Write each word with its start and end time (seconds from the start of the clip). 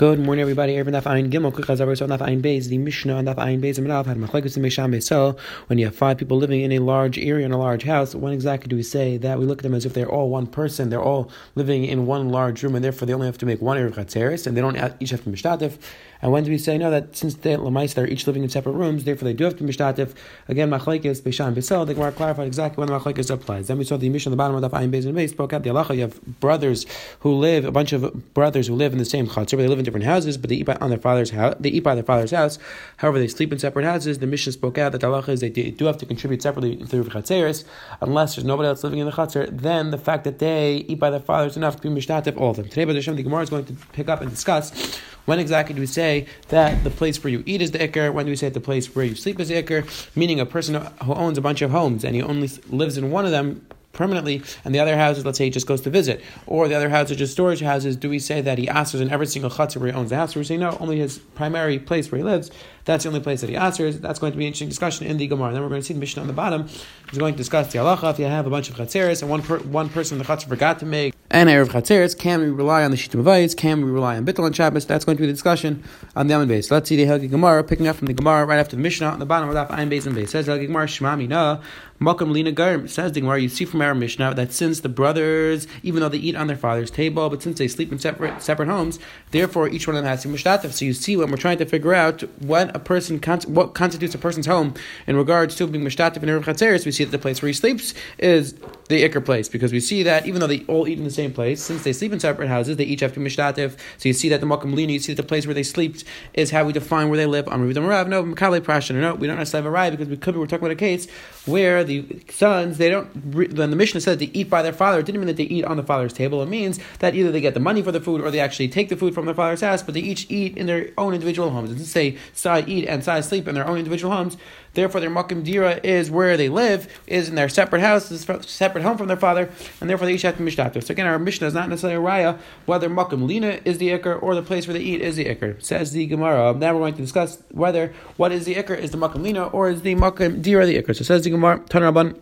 Good 0.00 0.18
morning, 0.18 0.40
everybody. 0.40 0.78
Every 0.78 0.94
Daf 0.94 1.02
Ayin 1.02 1.30
Gimel, 1.30 1.52
quick 1.52 1.66
Chazavar, 1.66 1.94
so 1.94 2.06
Daf 2.06 2.20
Ayin 2.20 2.40
Beis, 2.40 2.68
the 2.68 2.78
Mishnah 2.78 3.16
on 3.16 3.26
Daf 3.26 3.34
Ayin 3.34 3.60
Beis, 3.60 3.76
and 3.76 3.86
Menaf 3.86 4.06
had 4.06 4.16
Machlekes 4.16 4.56
and 4.56 4.64
Mesham 4.64 4.94
Beisel. 4.94 5.38
When 5.66 5.78
you 5.78 5.84
have 5.84 5.94
five 5.94 6.16
people 6.16 6.38
living 6.38 6.62
in 6.62 6.72
a 6.72 6.78
large 6.78 7.18
area 7.18 7.44
in 7.44 7.52
a 7.52 7.58
large 7.58 7.82
house, 7.82 8.14
when 8.14 8.32
exactly 8.32 8.66
do 8.68 8.76
we 8.76 8.82
say 8.82 9.18
that 9.18 9.38
we 9.38 9.44
look 9.44 9.58
at 9.58 9.62
them 9.62 9.74
as 9.74 9.84
if 9.84 9.92
they're 9.92 10.10
all 10.10 10.30
one 10.30 10.46
person, 10.46 10.88
they're 10.88 11.02
all 11.02 11.30
living 11.54 11.84
in 11.84 12.06
one 12.06 12.30
large 12.30 12.62
room, 12.62 12.76
and 12.76 12.82
therefore 12.82 13.04
they 13.04 13.12
only 13.12 13.26
have 13.26 13.36
to 13.36 13.44
make 13.44 13.60
one 13.60 13.76
Erev 13.76 13.92
Chatzeris, 13.92 14.46
and 14.46 14.56
they 14.56 14.62
don't 14.62 14.74
each 15.00 15.10
have 15.10 15.22
to 15.24 15.28
Mishtatif? 15.28 15.76
And 16.22 16.32
when 16.32 16.44
do 16.44 16.50
we 16.50 16.58
say 16.58 16.78
no 16.78 16.90
that 16.90 17.16
since 17.16 17.34
they 17.34 17.56
Lamais 17.56 17.94
they're 17.94 18.08
each 18.08 18.26
living 18.26 18.42
in 18.42 18.48
separate 18.48 18.72
rooms, 18.72 19.04
therefore 19.04 19.24
they 19.24 19.34
do 19.34 19.44
have 19.44 19.58
to 19.58 19.64
Mishtatif? 19.64 20.14
Again, 20.48 20.70
Machlekes 20.70 21.20
Beishan 21.20 21.54
Beisel. 21.54 21.86
The 21.86 21.94
Gemara 21.94 22.12
clarified 22.12 22.46
exactly 22.46 22.80
when 22.80 22.88
the 22.88 22.98
Machlekes 22.98 23.30
applies. 23.30 23.68
Then 23.68 23.76
we 23.76 23.84
saw 23.84 23.98
the 23.98 24.08
Mishnah 24.08 24.30
on 24.30 24.32
the 24.32 24.36
bottom 24.36 24.56
of 24.56 24.70
Daf 24.70 24.78
Ayin 24.78 24.90
Beis 24.90 25.04
and 25.04 25.14
Beis 25.14 25.30
spoke 25.30 25.52
out 25.52 25.62
the 25.62 25.70
halacha. 25.70 25.94
You 25.94 26.02
have 26.02 26.40
brothers 26.40 26.86
who 27.20 27.32
live, 27.34 27.66
a 27.66 27.72
bunch 27.72 27.92
of 27.92 28.34
brothers 28.34 28.66
who 28.66 28.74
live 28.74 28.92
in 28.92 28.98
the 28.98 29.04
same 29.04 29.26
chatzar, 29.26 29.52
but 29.52 29.58
they 29.58 29.68
live 29.68 29.78
in 29.78 29.89
different 29.90 30.06
houses, 30.06 30.38
but 30.38 30.48
they 30.50 30.56
eat 30.56 30.66
by, 30.66 30.76
on 30.76 30.90
their 30.90 30.98
father's 30.98 31.30
house. 31.30 31.54
They 31.58 31.70
eat 31.70 31.80
by 31.80 31.94
their 31.94 32.04
father's 32.04 32.30
house. 32.30 32.58
However, 32.98 33.18
they 33.18 33.28
sleep 33.28 33.52
in 33.52 33.58
separate 33.58 33.84
houses. 33.84 34.18
The 34.18 34.26
Mishnah 34.26 34.52
spoke 34.52 34.78
out 34.78 34.92
that 34.92 35.00
the 35.00 35.08
halacha 35.08 35.30
is 35.30 35.40
they 35.40 35.50
do 35.50 35.84
have 35.84 35.98
to 35.98 36.06
contribute 36.06 36.42
separately 36.42 36.76
through 36.84 37.04
chatzeres, 37.04 37.64
unless 38.00 38.36
there's 38.36 38.44
nobody 38.44 38.68
else 38.68 38.84
living 38.84 39.00
in 39.00 39.06
the 39.06 39.12
chatzar. 39.12 39.48
Then 39.50 39.90
the 39.90 39.98
fact 39.98 40.24
that 40.24 40.38
they 40.38 40.84
eat 40.88 40.98
by 40.98 41.10
their 41.10 41.20
father 41.20 41.48
is 41.48 41.56
enough 41.56 41.76
to 41.76 41.82
be 41.82 41.88
mishtatif 41.88 42.36
all 42.38 42.50
of 42.50 42.56
them. 42.56 42.68
Today, 42.68 42.92
Hashem, 42.92 43.16
the 43.16 43.22
Gemara 43.22 43.42
is 43.42 43.50
going 43.50 43.64
to 43.64 43.72
pick 43.92 44.08
up 44.08 44.20
and 44.20 44.30
discuss 44.30 45.00
when 45.26 45.38
exactly 45.38 45.74
do 45.74 45.80
we 45.80 45.86
say 45.86 46.26
that 46.48 46.82
the 46.82 46.90
place 46.90 47.22
where 47.22 47.30
you 47.30 47.42
eat 47.46 47.62
is 47.62 47.70
the 47.70 47.78
ikr? 47.78 48.12
When 48.12 48.24
do 48.24 48.32
we 48.32 48.36
say 48.36 48.48
that 48.48 48.54
the 48.54 48.60
place 48.60 48.94
where 48.94 49.04
you 49.04 49.14
sleep 49.14 49.38
is 49.38 49.48
the 49.48 49.62
ikr? 49.62 50.16
Meaning 50.16 50.40
a 50.40 50.46
person 50.46 50.74
who 51.04 51.14
owns 51.14 51.38
a 51.38 51.40
bunch 51.40 51.62
of 51.62 51.70
homes 51.70 52.04
and 52.04 52.14
he 52.14 52.22
only 52.22 52.48
lives 52.68 52.96
in 52.96 53.10
one 53.10 53.24
of 53.24 53.30
them 53.30 53.66
permanently, 53.92 54.42
and 54.64 54.74
the 54.74 54.78
other 54.78 54.96
houses, 54.96 55.24
let's 55.24 55.38
say 55.38 55.44
he 55.44 55.50
just 55.50 55.66
goes 55.66 55.80
to 55.82 55.90
visit, 55.90 56.22
or 56.46 56.68
the 56.68 56.74
other 56.74 56.88
houses 56.88 57.16
are 57.16 57.18
just 57.18 57.32
storage 57.32 57.60
houses, 57.60 57.96
do 57.96 58.08
we 58.08 58.18
say 58.18 58.40
that 58.40 58.58
he 58.58 58.68
answers 58.68 59.00
in 59.00 59.10
every 59.10 59.26
single 59.26 59.50
chutzah 59.50 59.78
where 59.78 59.90
he 59.90 59.96
owns 59.96 60.10
the 60.10 60.16
house, 60.16 60.34
or 60.36 60.40
we 60.40 60.44
say 60.44 60.56
no, 60.56 60.76
only 60.80 60.98
his 60.98 61.18
primary 61.18 61.78
place 61.78 62.10
where 62.10 62.18
he 62.18 62.24
lives, 62.24 62.50
that's 62.84 63.04
the 63.04 63.08
only 63.08 63.20
place 63.20 63.40
that 63.40 63.50
he 63.50 63.56
answers. 63.56 64.00
That's 64.00 64.18
going 64.18 64.32
to 64.32 64.38
be 64.38 64.44
an 64.44 64.48
interesting 64.48 64.68
discussion 64.68 65.06
in 65.06 65.16
the 65.16 65.26
Gemara. 65.26 65.48
And 65.48 65.56
then 65.56 65.62
we're 65.62 65.68
going 65.68 65.80
to 65.80 65.86
see 65.86 65.94
the 65.94 66.00
Mishnah 66.00 66.22
on 66.22 66.28
the 66.28 66.34
bottom. 66.34 66.68
He's 67.10 67.18
going 67.18 67.34
to 67.34 67.38
discuss 67.38 67.72
the 67.72 67.78
halacha. 67.78 68.10
If 68.10 68.18
you 68.18 68.26
have 68.26 68.46
a 68.46 68.50
bunch 68.50 68.70
of 68.70 68.76
chatzeres 68.76 69.22
and 69.22 69.30
one 69.30 69.42
per, 69.42 69.58
one 69.58 69.88
person 69.88 70.18
the 70.18 70.24
chatzar 70.24 70.48
forgot 70.48 70.78
to 70.80 70.86
make 70.86 71.14
an 71.30 71.46
erev 71.46 71.68
chatzeres, 71.68 72.18
can 72.18 72.40
we 72.40 72.48
rely 72.48 72.82
on 72.82 72.90
the 72.90 72.96
shittim 72.96 73.22
avayis? 73.22 73.56
Can 73.56 73.84
we 73.84 73.90
rely 73.90 74.16
on 74.16 74.24
bittul 74.24 74.46
and 74.46 74.54
Shabbos? 74.54 74.86
That's 74.86 75.04
going 75.04 75.16
to 75.16 75.20
be 75.20 75.26
the 75.26 75.32
discussion 75.32 75.82
on 76.16 76.26
the 76.26 76.34
Amin 76.34 76.48
base. 76.48 76.70
Let's 76.70 76.88
see 76.88 76.96
the 76.96 77.04
Helgi 77.04 77.28
Gemara 77.28 77.62
picking 77.64 77.86
up 77.86 77.96
from 77.96 78.06
the 78.06 78.14
Gemara 78.14 78.44
right 78.46 78.58
after 78.58 78.76
the 78.76 78.82
Mishnah 78.82 79.08
on 79.08 79.18
the 79.18 79.26
bottom 79.26 79.48
of 79.48 79.68
Ayin 79.68 79.88
base 79.88 80.06
and 80.06 80.14
base. 80.14 80.30
Says 80.30 80.46
Helgi 80.46 80.66
Gemara 80.66 80.86
Shmami 80.86 81.28
Na 81.28 81.60
Malkam 82.00 82.32
Lina 82.32 82.52
Garm. 82.52 82.88
Says 82.88 83.12
the 83.12 83.20
Gemara. 83.20 83.40
You 83.40 83.48
see 83.48 83.64
from 83.64 83.82
our 83.82 83.94
Mishnah 83.94 84.34
that 84.34 84.52
since 84.52 84.80
the 84.80 84.88
brothers, 84.88 85.66
even 85.82 86.00
though 86.00 86.08
they 86.08 86.18
eat 86.18 86.36
on 86.36 86.46
their 86.46 86.56
father's 86.56 86.90
table, 86.90 87.28
but 87.28 87.42
since 87.42 87.58
they 87.58 87.68
sleep 87.68 87.92
in 87.92 87.98
separate 87.98 88.42
separate 88.42 88.68
homes, 88.68 88.98
therefore 89.30 89.68
each 89.68 89.86
one 89.86 89.96
of 89.96 90.02
them 90.02 90.10
has 90.10 90.22
to 90.22 90.28
be. 90.28 90.36
So 90.70 90.84
you 90.84 90.92
see 90.92 91.16
when 91.16 91.30
we're 91.30 91.36
trying 91.36 91.58
to 91.58 91.66
figure 91.66 91.94
out 91.94 92.22
what 92.42 92.69
a 92.74 92.78
person 92.78 93.20
what 93.48 93.74
constitutes 93.74 94.14
a 94.14 94.18
person's 94.18 94.46
home 94.46 94.74
in 95.06 95.16
regards 95.16 95.54
to 95.56 95.66
being 95.66 95.84
mishtatif 95.84 96.16
and 96.16 96.26
erev 96.26 96.44
chatzeres, 96.44 96.84
we 96.84 96.92
see 96.92 97.04
that 97.04 97.10
the 97.10 97.18
place 97.18 97.42
where 97.42 97.48
he 97.48 97.52
sleeps 97.52 97.94
is 98.18 98.54
the 98.88 99.04
ikr 99.04 99.24
place 99.24 99.48
because 99.48 99.72
we 99.72 99.80
see 99.80 100.02
that 100.02 100.26
even 100.26 100.40
though 100.40 100.46
they 100.46 100.64
all 100.66 100.88
eat 100.88 100.98
in 100.98 101.04
the 101.04 101.10
same 101.10 101.32
place, 101.32 101.62
since 101.62 101.84
they 101.84 101.92
sleep 101.92 102.12
in 102.12 102.20
separate 102.20 102.48
houses, 102.48 102.76
they 102.76 102.84
each 102.84 103.00
have 103.00 103.12
to 103.12 103.20
mishtatif. 103.20 103.76
So 103.98 104.08
you 104.08 104.12
see 104.12 104.28
that 104.28 104.40
the 104.40 104.46
makam 104.46 104.74
lina, 104.74 104.92
you 104.92 104.98
see 104.98 105.14
that 105.14 105.22
the 105.22 105.28
place 105.28 105.46
where 105.46 105.54
they 105.54 105.62
sleep 105.62 105.96
is 106.34 106.50
how 106.50 106.64
we 106.64 106.72
define 106.72 107.08
where 107.08 107.16
they 107.16 107.26
live. 107.26 107.48
On 107.48 107.66
Rav 107.66 107.76
Rav, 107.76 108.08
no, 108.08 108.22
Makale 108.24 108.60
Prashan, 108.60 108.94
no, 108.96 109.14
we 109.14 109.26
don't 109.26 109.36
necessarily 109.36 109.70
have 109.70 109.94
a 109.94 109.96
because 109.96 110.08
we 110.08 110.16
could 110.16 110.34
be 110.34 110.40
we're 110.40 110.46
talking 110.46 110.64
about 110.64 110.72
a 110.72 110.76
case 110.76 111.08
where 111.46 111.84
the 111.84 112.22
sons 112.30 112.78
they 112.78 112.88
don't. 112.88 113.06
When 113.34 113.70
the 113.70 113.76
Mishnah 113.76 114.00
said 114.00 114.18
they 114.18 114.26
eat 114.26 114.50
by 114.50 114.62
their 114.62 114.72
father, 114.72 115.00
it 115.00 115.06
didn't 115.06 115.20
mean 115.20 115.28
that 115.28 115.36
they 115.36 115.44
eat 115.44 115.64
on 115.64 115.76
the 115.76 115.82
father's 115.82 116.12
table. 116.12 116.42
It 116.42 116.48
means 116.48 116.78
that 116.98 117.14
either 117.14 117.30
they 117.30 117.40
get 117.40 117.54
the 117.54 117.60
money 117.60 117.82
for 117.82 117.92
the 117.92 118.00
food 118.00 118.20
or 118.20 118.30
they 118.30 118.40
actually 118.40 118.68
take 118.68 118.88
the 118.88 118.96
food 118.96 119.14
from 119.14 119.26
their 119.26 119.34
father's 119.34 119.60
house, 119.60 119.82
but 119.82 119.94
they 119.94 120.00
each 120.00 120.26
eat 120.30 120.56
in 120.56 120.66
their 120.66 120.90
own 120.98 121.14
individual 121.14 121.50
homes. 121.50 121.70
It 121.70 121.74
doesn't 121.74 121.86
say 121.86 122.18
Eat 122.66 122.86
and 122.86 123.04
Sai 123.04 123.20
sleep 123.20 123.48
in 123.48 123.54
their 123.54 123.66
own 123.66 123.78
individual 123.78 124.12
homes. 124.14 124.36
Therefore, 124.74 125.00
their 125.00 125.10
makim 125.10 125.42
dira 125.42 125.80
is 125.82 126.10
where 126.10 126.36
they 126.36 126.48
live, 126.48 127.00
is 127.06 127.28
in 127.28 127.34
their 127.34 127.48
separate 127.48 127.80
house, 127.80 128.06
separate 128.46 128.82
home 128.82 128.96
from 128.96 129.08
their 129.08 129.16
father, 129.16 129.50
and 129.80 129.90
therefore 129.90 130.06
they 130.06 130.14
each 130.14 130.22
have 130.22 130.36
to 130.36 130.42
mishtato. 130.42 130.82
So 130.82 130.92
again, 130.92 131.06
our 131.06 131.18
Mishnah 131.18 131.48
is 131.48 131.54
not 131.54 131.68
necessarily 131.68 131.98
a 131.98 132.08
raya 132.08 132.38
whether 132.66 132.88
makim 132.88 133.26
lina 133.26 133.60
is 133.64 133.78
the 133.78 133.88
ikr 133.88 134.22
or 134.22 134.34
the 134.34 134.42
place 134.42 134.66
where 134.66 134.74
they 134.74 134.80
eat 134.80 135.00
is 135.00 135.16
the 135.16 135.24
ikr. 135.24 135.60
Says 135.62 135.92
the 135.92 136.06
Gemara. 136.06 136.54
Now 136.54 136.74
we're 136.74 136.80
going 136.80 136.94
to 136.94 137.02
discuss 137.02 137.42
whether 137.50 137.92
what 138.16 138.32
is 138.32 138.44
the 138.44 138.54
ikr 138.54 138.78
is 138.78 138.90
the 138.92 138.98
makim 138.98 139.22
lina 139.22 139.48
or 139.48 139.70
is 139.70 139.82
the 139.82 139.94
makim 139.96 140.42
dira 140.42 140.66
the 140.66 140.80
ikr. 140.80 140.94
So 140.94 141.04
says 141.04 141.24
the 141.24 141.30
Gemara. 141.30 141.60
Tanraban. 141.60 142.16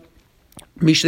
Let's 0.80 1.00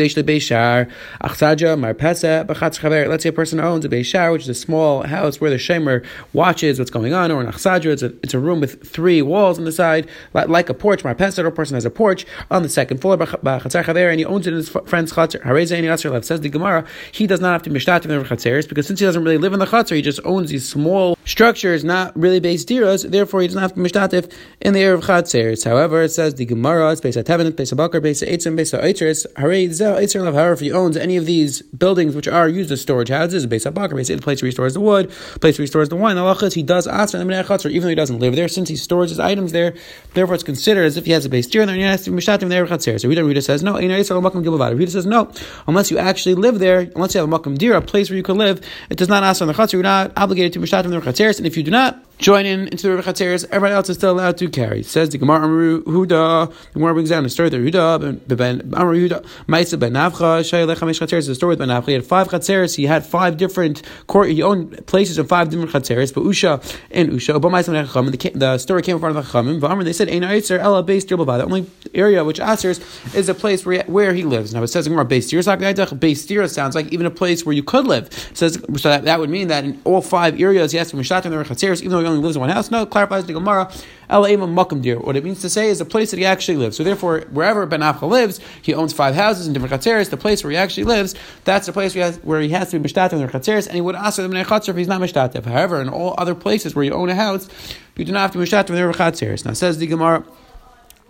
say 3.23 3.29
a 3.29 3.33
person 3.33 3.61
owns 3.61 3.85
a 3.85 3.89
Beishar, 3.89 4.33
which 4.33 4.43
is 4.43 4.49
a 4.49 4.55
small 4.55 5.03
house 5.03 5.41
where 5.41 5.51
the 5.51 5.57
Shemer 5.57 6.05
watches 6.33 6.79
what's 6.79 6.91
going 6.91 7.13
on, 7.13 7.31
or 7.31 7.41
an 7.41 7.47
Achsadra, 7.47 7.93
it's 7.93 8.03
a, 8.03 8.07
it's 8.23 8.35
a 8.35 8.39
room 8.39 8.61
with 8.61 8.87
three 8.87 9.23
walls 9.23 9.59
on 9.59 9.65
the 9.65 9.73
side, 9.73 10.09
like 10.33 10.69
a 10.69 10.75
porch. 10.75 11.05
Marpesa, 11.05 11.45
or 11.45 11.51
person 11.51 11.75
has 11.75 11.85
a 11.85 11.91
porch 11.91 12.27
on 12.51 12.63
the 12.63 12.69
second 12.69 13.01
floor, 13.01 13.19
and 13.21 14.19
he 14.19 14.25
owns 14.25 14.47
it 14.47 14.51
in 14.51 14.57
his 14.57 14.69
friend's 14.69 15.13
Chatzar. 15.13 16.25
Says 16.25 16.41
the 16.41 16.49
Gemara, 16.49 16.85
he 17.13 17.27
does 17.27 17.41
not 17.41 17.53
have 17.53 17.63
to 17.63 17.71
Mishtat 17.71 18.05
in 18.05 18.11
the 18.11 18.25
Chatzeris, 18.25 18.69
because 18.69 18.87
since 18.87 19.01
he 19.01 19.07
doesn't 19.07 19.23
really 19.23 19.39
live 19.39 19.53
in 19.53 19.59
the 19.59 19.67
Chatzar, 19.67 19.97
he 19.97 20.03
just 20.03 20.21
owns 20.25 20.51
these 20.51 20.69
small 20.69 21.17
structures, 21.25 21.85
not 21.85 22.17
really 22.17 22.41
based 22.41 22.69
diras, 22.69 23.09
therefore 23.09 23.41
he 23.41 23.47
doesn't 23.47 23.63
have 23.63 23.75
to 23.75 23.81
Mishtatif 23.81 24.33
in 24.61 24.75
the 24.75 24.81
area 24.81 24.95
of 24.95 25.05
Chatzeris. 25.05 25.65
However, 25.65 26.03
it 26.03 26.11
says 26.11 26.35
the 26.35 26.45
Gemara, 26.45 26.93
it's 26.93 27.01
based 27.01 27.17
on 27.17 27.25
Tevin, 27.25 27.55
based 27.55 27.73
on 27.73 27.77
Bakar, 27.77 28.01
based 28.01 28.23
on 28.23 28.29
Eitzim, 28.29 28.57
based 28.57 28.75
Eitris, 28.81 29.27
If 29.65 30.61
he 30.61 30.73
owns 30.73 30.97
any 30.97 31.17
of 31.17 31.27
these 31.27 31.63
buildings 31.63 32.15
which 32.15 32.29
are 32.29 32.49
used 32.49 32.71
as 32.71 32.81
storage 32.81 33.09
houses, 33.09 33.47
base 33.47 33.67
of 33.67 33.75
bakar, 33.75 33.97
the 34.03 34.19
place 34.19 34.43
where 34.43 34.47
he 34.47 34.53
stores 34.53 34.75
the 34.75 34.81
wood, 34.81 35.11
place 35.41 35.59
where 35.59 35.65
he 35.65 35.67
stores 35.67 35.89
the 35.89 35.97
wine, 35.97 36.17
the 36.17 36.53
he 36.55 36.63
does 36.63 36.87
asr 36.87 37.21
and 37.21 37.29
the 37.29 37.71
even 37.71 37.83
though 37.83 37.89
he 37.89 37.95
doesn't 37.95 38.19
live 38.19 38.37
there, 38.37 38.49
since 38.49 38.69
he 38.69 38.77
stores 38.77 39.11
his 39.11 39.19
items 39.19 39.53
there, 39.53 39.75
therefore 40.15 40.35
it's 40.35 40.45
considered 40.45 40.85
as 40.85 40.97
if 40.97 41.07
he 41.07 41.13
has 41.13 41.25
a 41.25 41.29
base 41.29 41.47
deer, 41.47 41.63
and 41.63 41.71
he 41.71 41.83
has 41.83 42.05
to 42.05 42.11
mishatim 42.11 42.49
there. 42.49 42.67
So 42.99 43.09
Rita 43.09 43.25
Rita 43.25 43.43
says 43.43 43.63
no. 43.63 43.79
Rita 43.79 44.91
says 44.91 45.07
no. 45.07 45.33
Unless 45.67 45.91
you 45.91 45.99
actually 45.99 46.35
live 46.35 46.59
there, 46.59 46.81
unless 46.95 47.15
you 47.15 47.21
have 47.21 47.33
a 47.33 47.39
makam 47.39 47.59
deer, 47.59 47.75
a 47.75 47.83
place 47.83 48.11
where 48.11 48.17
you 48.17 48.23
could 48.23 48.37
live, 48.37 48.61
it 48.91 48.97
does 48.97 49.09
not 49.09 49.23
ask 49.23 49.41
on 49.43 49.49
the 49.49 49.55
chatzir. 49.55 49.75
You're 49.75 49.83
not 49.83 50.13
obligated 50.17 50.53
to 50.55 50.61
mishatim 50.61 50.91
there 50.91 51.01
chatzir, 51.01 51.37
and 51.39 51.47
if 51.47 51.57
you 51.57 51.63
do 51.63 51.71
not 51.71 52.05
join 52.21 52.45
in 52.45 52.69
into 52.69 52.95
the 52.95 53.03
Chatzeres, 53.03 53.45
everybody 53.47 53.75
else 53.75 53.89
is 53.89 53.97
still 53.97 54.13
allowed 54.13 54.37
to 54.39 54.49
carry. 54.49 54.83
Says 54.83 55.09
the 55.09 55.19
Gemara 55.19 55.45
Amru 55.45 55.83
Huda, 55.85 56.51
the 56.51 56.73
Gemara 56.75 56.93
brings 56.93 57.09
down 57.09 57.23
the 57.23 57.31
story 57.31 57.49
of 57.49 57.55
Huda, 57.55 58.21
Ben 58.37 58.61
Amru 58.75 59.09
Huda, 59.09 59.25
Maisa 59.47 59.79
Ben 59.79 59.95
Navcha, 59.95 60.41
Shayalech 60.41 60.79
Hamish 60.79 61.01
Chatzeres, 61.01 61.27
the 61.27 61.35
story 61.35 61.51
with 61.51 61.59
Ben 61.59 61.69
Navcha. 61.69 61.87
He 61.87 61.93
had 61.95 62.05
five 62.05 62.29
Chatzeres, 62.29 62.77
he 62.77 62.85
had 62.85 63.07
five 63.07 63.39
different 63.39 63.83
court, 64.07 64.29
he 64.29 64.43
owned 64.43 64.87
places 64.87 65.19
in 65.19 65.27
five 65.27 65.49
different 65.49 65.71
Chatzeres, 65.71 66.13
but 66.13 66.25
Usha 66.25 66.63
and 66.91 67.11
Usha, 67.11 67.41
but 67.41 67.51
Maisa 67.51 67.73
Ben 67.73 67.87
Chachamim, 67.87 68.39
the 68.39 68.59
story 68.59 68.83
came 68.83 68.97
in 68.97 69.01
front 69.01 69.17
of 69.17 69.25
the 69.25 69.31
Chachamim, 69.31 69.61
but 69.61 69.85
they 69.85 69.93
said, 69.93 70.09
Ein 70.09 70.23
Eitzer, 70.23 70.59
Ella 70.59 70.85
Beis 70.85 71.05
Dirbaba, 71.05 71.39
the 71.39 71.45
only 71.45 71.67
area 71.95 72.23
which 72.23 72.39
answers 72.39 72.81
is 73.15 73.29
a 73.31 73.35
place 73.35 73.65
where, 73.65 73.83
where 73.85 74.13
he 74.13 74.25
lives. 74.25 74.53
Now 74.53 74.63
it 74.63 74.69
says 74.69 74.87
Gemara, 74.87 75.07
Beis 75.07 75.31
Dir, 75.31 75.41
Beis 75.41 76.27
Dir 76.27 76.49
sounds 76.49 76.75
like 76.75 76.93
even 76.93 77.07
a 77.07 77.11
place 77.11 77.47
where 77.47 77.55
you 77.55 77.63
could 77.63 77.87
live. 77.87 78.07
It 78.07 78.37
says, 78.37 78.63
so 78.77 78.89
that, 78.91 79.05
that 79.05 79.19
would 79.19 79.31
mean 79.31 79.49
that 79.49 79.65
in 79.65 79.81
all 79.85 80.03
five 80.03 80.39
areas 80.39 80.73
he 80.73 80.79
has 80.79 80.91
to 80.91 80.97
Mishat 80.97 81.25
in 81.25 81.33
the 81.33 81.39
Chatzeres, 81.39 81.81
even 81.81 81.93
though 81.93 82.01
he 82.01 82.10
only 82.11 82.23
lives 82.23 82.37
in 82.37 82.41
one 82.41 82.51
house. 82.51 82.71
No, 82.71 82.85
clarifies 82.85 83.25
the 83.25 83.33
Gemara. 83.33 83.73
What 84.09 85.17
it 85.17 85.25
means 85.25 85.41
to 85.41 85.49
say 85.49 85.69
is 85.69 85.79
the 85.79 85.85
place 85.85 86.11
that 86.11 86.19
he 86.19 86.25
actually 86.27 86.57
lives. 86.57 86.77
So 86.77 86.83
therefore, 86.83 87.21
wherever 87.31 87.65
Ben 87.65 87.81
Afcha 87.81 88.09
lives, 88.09 88.41
he 88.61 88.75
owns 88.75 88.93
five 88.93 89.15
houses 89.15 89.47
in 89.47 89.53
different 89.53 89.73
chatzeres. 89.73 90.11
The 90.11 90.17
place 90.17 90.43
where 90.43 90.51
he 90.51 90.57
actually 90.57 90.85
lives, 90.85 91.15
that's 91.45 91.67
the 91.67 91.73
place 91.73 91.95
where 91.95 92.07
he 92.07 92.13
has, 92.13 92.25
where 92.25 92.41
he 92.41 92.49
has 92.49 92.71
to 92.73 92.79
be 92.79 92.89
mishtatev 92.89 93.13
in 93.13 93.19
their 93.19 93.29
chatzeres, 93.29 93.67
and 93.67 93.77
he 93.77 93.81
would 93.81 93.95
ask 93.95 94.17
them 94.17 94.35
in 94.35 94.37
if 94.37 94.77
he's 94.77 94.89
not 94.89 95.01
mishtatev. 95.01 95.45
However, 95.45 95.81
in 95.81 95.89
all 95.89 96.15
other 96.19 96.35
places 96.35 96.75
where 96.75 96.85
you 96.85 96.93
own 96.93 97.09
a 97.09 97.15
house, 97.15 97.49
you 97.97 98.05
do 98.05 98.13
not 98.13 98.21
have 98.21 98.33
to 98.33 98.39
be 98.39 98.45
mishtatev 98.45 98.71
in 98.71 98.75
their 98.75 98.93
chatzeres. 98.93 99.45
Now 99.45 99.53
says 99.53 99.79
the 99.79 99.87
Gemara. 99.87 100.25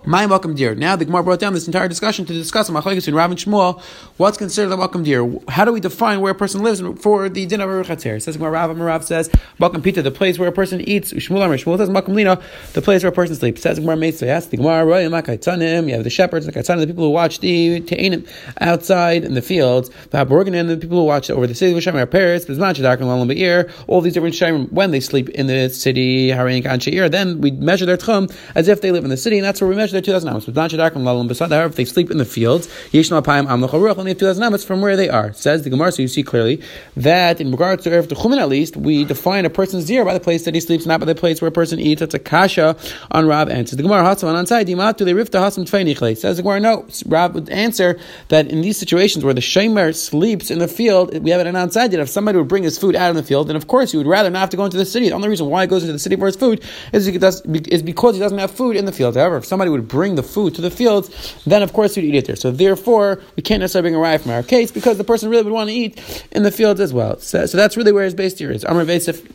My 0.06 0.25
welcome 0.25 0.55
deer. 0.55 0.75
Now 0.75 0.97
the 0.97 1.05
Gemara 1.05 1.22
brought 1.22 1.41
down 1.41 1.53
this 1.53 1.66
entire 1.66 1.87
discussion 1.87 2.25
to 2.25 2.33
discuss 2.33 2.71
Machlekes 2.71 3.06
in 3.06 3.15
Rav 3.15 3.31
and 3.31 3.38
Shmuel. 3.38 3.83
What's 4.16 4.38
considered 4.38 4.72
a 4.72 4.77
welcome 4.78 5.03
deer? 5.03 5.31
How 5.49 5.66
do 5.66 5.75
we 5.75 5.81
define 5.81 6.22
where 6.22 6.33
a 6.33 6.34
person 6.34 6.62
lives 6.62 6.81
for 7.03 7.28
the 7.28 7.44
din 7.44 7.61
of 7.61 7.69
a 7.69 7.84
Chatzer? 7.84 8.21
Says 8.22 8.39
Gemara 8.39 8.53
Rav 8.53 8.78
Rav 8.78 9.05
says 9.05 9.28
Malkam 9.60 9.84
Pita, 9.84 10.00
the 10.00 10.10
place 10.10 10.39
where 10.39 10.49
a 10.49 10.53
person 10.53 10.81
eats. 10.81 11.12
Shmuel 11.12 11.45
Amar 11.45 11.59
Shmuel 11.59 11.77
says 11.77 11.91
Malkam 11.91 12.15
Lina, 12.15 12.41
the 12.72 12.80
place 12.80 13.03
where 13.03 13.10
a 13.10 13.15
person 13.15 13.36
sleeps. 13.36 13.60
Says 13.60 13.78
Gemara 13.78 13.97
Meitzah. 13.97 14.22
Yes, 14.22 14.47
the 14.47 14.57
Gemara 14.57 14.86
Royim 14.86 15.22
Akaitanim. 15.22 15.89
You 15.89 15.97
have 15.97 16.04
the 16.04 16.09
shepherds, 16.09 16.47
the 16.47 16.53
Kaitanim, 16.53 16.80
the 16.80 16.86
people 16.86 17.04
who 17.04 17.10
watch 17.10 17.41
the 17.41 17.83
Teinim 17.83 18.27
outside 18.59 19.22
in 19.22 19.34
the 19.34 19.42
fields. 19.42 19.91
The 20.09 20.25
Haborgan 20.25 20.66
the 20.66 20.78
people 20.78 20.97
who 20.97 21.04
watch 21.04 21.28
over 21.28 21.47
the 21.47 21.54
city. 21.54 21.78
Shem 21.78 21.95
Paris, 22.09 22.47
Shadak 22.47 22.95
and 22.95 23.03
Lalam 23.03 23.28
Be'ir. 23.28 23.71
All 23.86 24.01
these 24.01 24.15
different 24.15 24.34
Shem 24.34 24.66
when 24.69 24.92
they 24.92 25.01
sleep 25.01 25.28
in 25.28 25.47
the 25.47 25.69
city. 25.69 26.28
Harin 26.28 26.63
Kan 26.63 26.78
Sheir. 26.78 27.10
Then 27.10 27.42
we 27.42 27.51
measure 27.51 27.84
their 27.84 27.98
tchum 27.98 28.34
as 28.54 28.66
if 28.66 28.80
they 28.80 28.92
live 28.92 29.04
in 29.04 29.10
the 29.10 29.19
city, 29.19 29.36
and 29.36 29.45
that's 29.45 29.60
where 29.60 29.69
we 29.69 29.77
measure 29.77 29.90
Especially 29.91 30.01
they're 30.01 30.21
2,000 30.21 30.28
amos. 30.28 31.39
However, 31.39 31.66
if 31.66 31.77
they 31.77 31.84
sleep 31.84 32.10
in 32.10 32.19
the 32.19 32.25
fields, 32.25 32.69
only 32.95 34.10
have 34.10 34.19
2,000 34.19 34.42
amos 34.42 34.65
from 34.65 34.81
where 34.81 34.97
they 34.97 35.09
are. 35.09 35.33
Says 35.33 35.63
the 35.63 35.71
Gemara, 35.71 35.91
so 35.92 36.03
you 36.03 36.09
see 36.09 36.22
clearly 36.22 36.63
that 36.97 37.41
in 37.41 37.51
regards 37.51 37.84
to 37.84 37.91
Erev 37.91 38.07
Techumen 38.07 38.39
at 38.39 38.48
least, 38.48 38.77
we 38.77 39.04
define 39.04 39.45
a 39.45 39.51
person's 39.51 39.84
zero 39.84 40.04
by 40.04 40.15
the 40.15 40.21
place 40.21 40.45
that 40.45 40.54
he 40.54 40.60
sleeps, 40.60 40.87
not 40.87 41.01
by 41.01 41.07
the 41.07 41.15
place 41.15 41.41
where 41.41 41.48
a 41.48 41.53
person 41.53 41.81
eats. 41.81 42.01
That's 42.01 42.15
a 42.15 42.19
kasha 42.19 42.77
on 43.10 43.27
Rav 43.27 43.48
answers. 43.48 43.77
The 43.77 43.83
Gemara, 43.83 44.03
Hatzavan 44.04 44.34
on 44.34 44.47
side, 44.47 44.66
Dimatu, 44.66 45.04
they 45.04 45.13
rifta 45.13 45.41
hasam 45.41 45.65
tfeinichle. 45.69 46.16
Says 46.16 46.37
the 46.37 46.42
Gemara, 46.42 46.60
no. 46.60 46.87
Rav 47.07 47.34
would 47.34 47.51
answer 47.51 47.98
that 48.28 48.48
in 48.48 48.60
these 48.60 48.78
situations 48.78 49.25
where 49.25 49.34
the 49.34 49.41
Shemer 49.41 49.95
sleeps 49.95 50.51
in 50.51 50.59
the 50.59 50.69
field, 50.69 51.19
we 51.22 51.31
have 51.31 51.41
an 51.41 51.57
outside 51.57 51.91
that 51.91 52.01
if 52.01 52.09
somebody 52.09 52.39
would 52.39 52.48
bring 52.48 52.63
his 52.63 52.78
food 52.78 52.95
out 52.95 53.10
in 53.10 53.16
the 53.16 53.22
field, 53.22 53.48
then 53.48 53.57
of 53.57 53.66
course 53.66 53.91
he 53.92 53.98
would 53.98 54.07
rather 54.07 54.31
not 54.31 54.41
have 54.41 54.51
to 54.51 54.57
go 54.57 54.65
into 54.65 54.77
the 54.77 54.84
city. 54.84 55.09
The 55.09 55.15
only 55.15 55.28
reason 55.28 55.47
why 55.47 55.63
he 55.63 55.66
goes 55.66 55.83
into 55.83 55.92
the 55.92 55.98
city 55.98 56.16
for 56.16 56.27
his 56.27 56.37
food 56.37 56.63
is 56.92 57.10
because 57.10 58.15
he 58.15 58.21
doesn't 58.21 58.39
have 58.39 58.51
food 58.51 58.77
in 58.77 58.84
the 58.84 58.92
field. 58.92 59.16
However, 59.16 59.39
if 59.39 59.45
somebody 59.45 59.71
would 59.71 59.79
bring 59.80 60.15
the 60.15 60.22
food 60.22 60.54
to 60.56 60.60
the 60.60 60.71
fields, 60.71 61.36
then 61.47 61.62
of 61.62 61.72
course 61.72 61.97
you'd 61.97 62.04
eat 62.04 62.15
it 62.15 62.27
there. 62.27 62.36
So 62.36 62.50
therefore, 62.50 63.22
we 63.36 63.42
can't 63.42 63.60
necessarily 63.60 63.91
bring 63.91 64.00
a 64.00 64.04
raya 64.04 64.21
from 64.21 64.32
our 64.32 64.42
case 64.42 64.71
because 64.71 64.98
the 64.98 65.04
person 65.04 65.28
really 65.30 65.44
would 65.44 65.53
want 65.53 65.71
to 65.71 65.74
eat 65.74 66.24
in 66.32 66.42
the 66.42 66.50
fields 66.50 66.80
as 66.80 66.92
well. 66.92 67.18
So, 67.18 67.47
so 67.47 67.56
that's 67.56 67.77
really 67.77 67.92
where 67.92 68.04
his 68.04 68.15
base 68.15 68.38
here 68.38 68.50
is. 68.50 68.65
Amr 68.65 68.84
Vesif. 68.84 69.27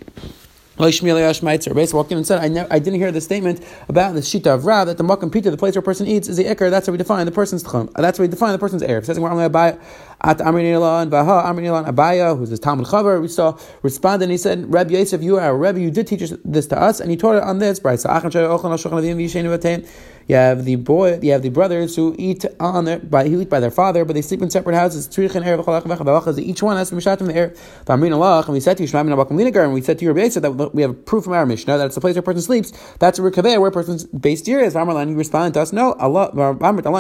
Basically, 0.77 1.13
walked 1.13 2.11
in 2.11 2.17
and 2.17 2.27
said, 2.27 2.43
I, 2.43 2.49
ne- 2.49 2.67
I 2.69 2.79
didn't 2.79 2.99
hear 2.99 3.09
the 3.09 3.21
statement 3.21 3.65
about 3.87 4.13
the 4.13 4.19
shita 4.19 4.47
of 4.47 4.65
Rav 4.65 4.87
that 4.87 4.97
the 4.97 5.05
makam 5.05 5.31
pita, 5.31 5.49
the 5.49 5.55
place 5.55 5.73
where 5.73 5.79
a 5.79 5.83
person 5.83 6.05
eats, 6.05 6.27
is 6.27 6.35
the 6.35 6.43
ikar. 6.43 6.69
That's 6.69 6.87
how 6.87 6.91
we 6.91 6.97
define 6.97 7.25
the 7.25 7.31
person's 7.31 7.63
tchum. 7.63 7.89
Uh, 7.95 8.01
that's 8.01 8.17
how 8.17 8.23
we 8.23 8.27
define 8.27 8.51
the 8.51 8.57
person's 8.59 8.83
erev. 8.83 9.05
Says 9.05 9.17
at 9.17 10.39
Amrin 10.39 11.01
and 11.01 11.11
Vaha 11.11 11.45
Amrin 11.45 11.77
and 11.77 11.95
Abaye, 11.95 12.37
who's 12.37 12.49
this 12.49 12.59
Talmud 12.59 12.87
Chavar. 12.87 13.21
We 13.21 13.27
saw 13.27 13.57
responded 13.83 14.25
and 14.25 14.31
he 14.31 14.37
said, 14.37 14.71
Rabbi 14.73 14.91
Yosef, 14.91 15.21
you 15.21 15.37
are 15.37 15.51
a 15.51 15.53
Rabbi, 15.55 15.79
you 15.79 15.91
did 15.91 16.07
teach 16.07 16.29
this 16.43 16.67
to 16.67 16.81
us, 16.81 16.99
and 16.99 17.09
he 17.09 17.17
taught 17.17 17.35
it 17.35 17.43
on 17.43 17.59
this. 17.59 17.79
You 20.27 20.35
have 20.37 20.65
the 20.65 20.75
boy, 20.77 21.19
you 21.21 21.33
have 21.33 21.43
the 21.43 21.49
brothers 21.49 21.95
who 21.95 22.15
eat 22.17 22.45
on 22.59 22.85
their, 22.85 22.97
by 22.97 23.29
who 23.29 23.41
eat 23.41 23.49
by 23.49 23.59
their 23.59 23.69
father, 23.69 24.03
but 24.05 24.13
they 24.13 24.23
sleep 24.23 24.41
in 24.41 24.49
separate 24.49 24.75
houses. 24.75 25.07
Each 25.19 26.63
one 26.63 26.77
has 26.77 26.89
to 26.89 26.95
be 26.95 27.01
shot 27.01 27.19
from 27.19 27.27
the 27.27 27.35
air. 27.35 27.53
And 27.87 28.01
we 28.01 28.59
said 28.59 28.77
to 28.77 28.83
you, 28.83 28.89
and 28.97 29.73
we 29.73 29.81
said 29.81 29.99
to 29.99 30.05
your 30.05 30.15
base 30.15 30.33
that 30.33 30.71
we 30.73 30.81
have 30.81 31.05
proof 31.05 31.25
from 31.25 31.33
our 31.33 31.45
Mishnah 31.45 31.77
that 31.77 31.85
it's 31.85 31.93
the 31.93 32.01
place 32.01 32.15
where 32.15 32.21
a 32.21 32.23
person 32.23 32.41
sleeps. 32.41 32.71
That's 32.97 33.19
a 33.19 33.21
rikaveh 33.21 33.59
where 33.59 33.69
a 33.69 33.71
person's 33.71 34.05
base 34.05 34.43
here 34.43 34.59
is. 34.61 34.73
Amarlan, 34.73 35.09
you 35.09 35.15
respond 35.15 35.53
to 35.53 35.61
us. 35.61 35.71
No, 35.71 35.93
Allah, 35.93 36.31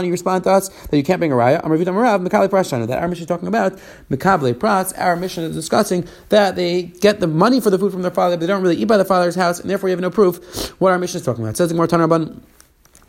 you 0.03 0.11
respond 0.11 0.43
to 0.43 0.51
us 0.51 0.69
that 0.69 0.95
you 0.95 1.03
can't 1.03 1.19
bring 1.19 1.31
a 1.31 1.35
raya. 1.35 1.63
That 1.63 2.99
our 2.99 3.07
Mishnah 3.07 3.23
is 3.23 3.27
talking 3.27 3.47
about 3.47 3.79
Mikable. 4.11 4.99
Our 4.99 5.15
Mishnah 5.15 5.43
is 5.45 5.55
discussing 5.55 6.07
that 6.29 6.55
they 6.55 6.83
get 6.83 7.21
the 7.21 7.27
money 7.27 7.59
for 7.59 7.71
the 7.71 7.79
food 7.79 7.91
from 7.91 8.03
their 8.03 8.11
father, 8.11 8.35
but 8.35 8.41
they 8.41 8.47
don't 8.47 8.61
really 8.61 8.77
eat 8.77 8.85
by 8.85 8.97
the 8.97 9.05
father's 9.05 9.33
house, 9.33 9.59
and 9.59 9.67
therefore 9.67 9.89
you 9.89 9.95
have 9.95 10.01
no 10.01 10.11
proof 10.11 10.69
what 10.79 10.91
our 10.91 10.99
Mishnah 10.99 11.21
is 11.21 11.25
talking 11.25 11.43
about. 11.43 11.55
It 11.55 11.57
says 11.57 11.71
in 11.71 11.77
Tanarban. 11.77 12.41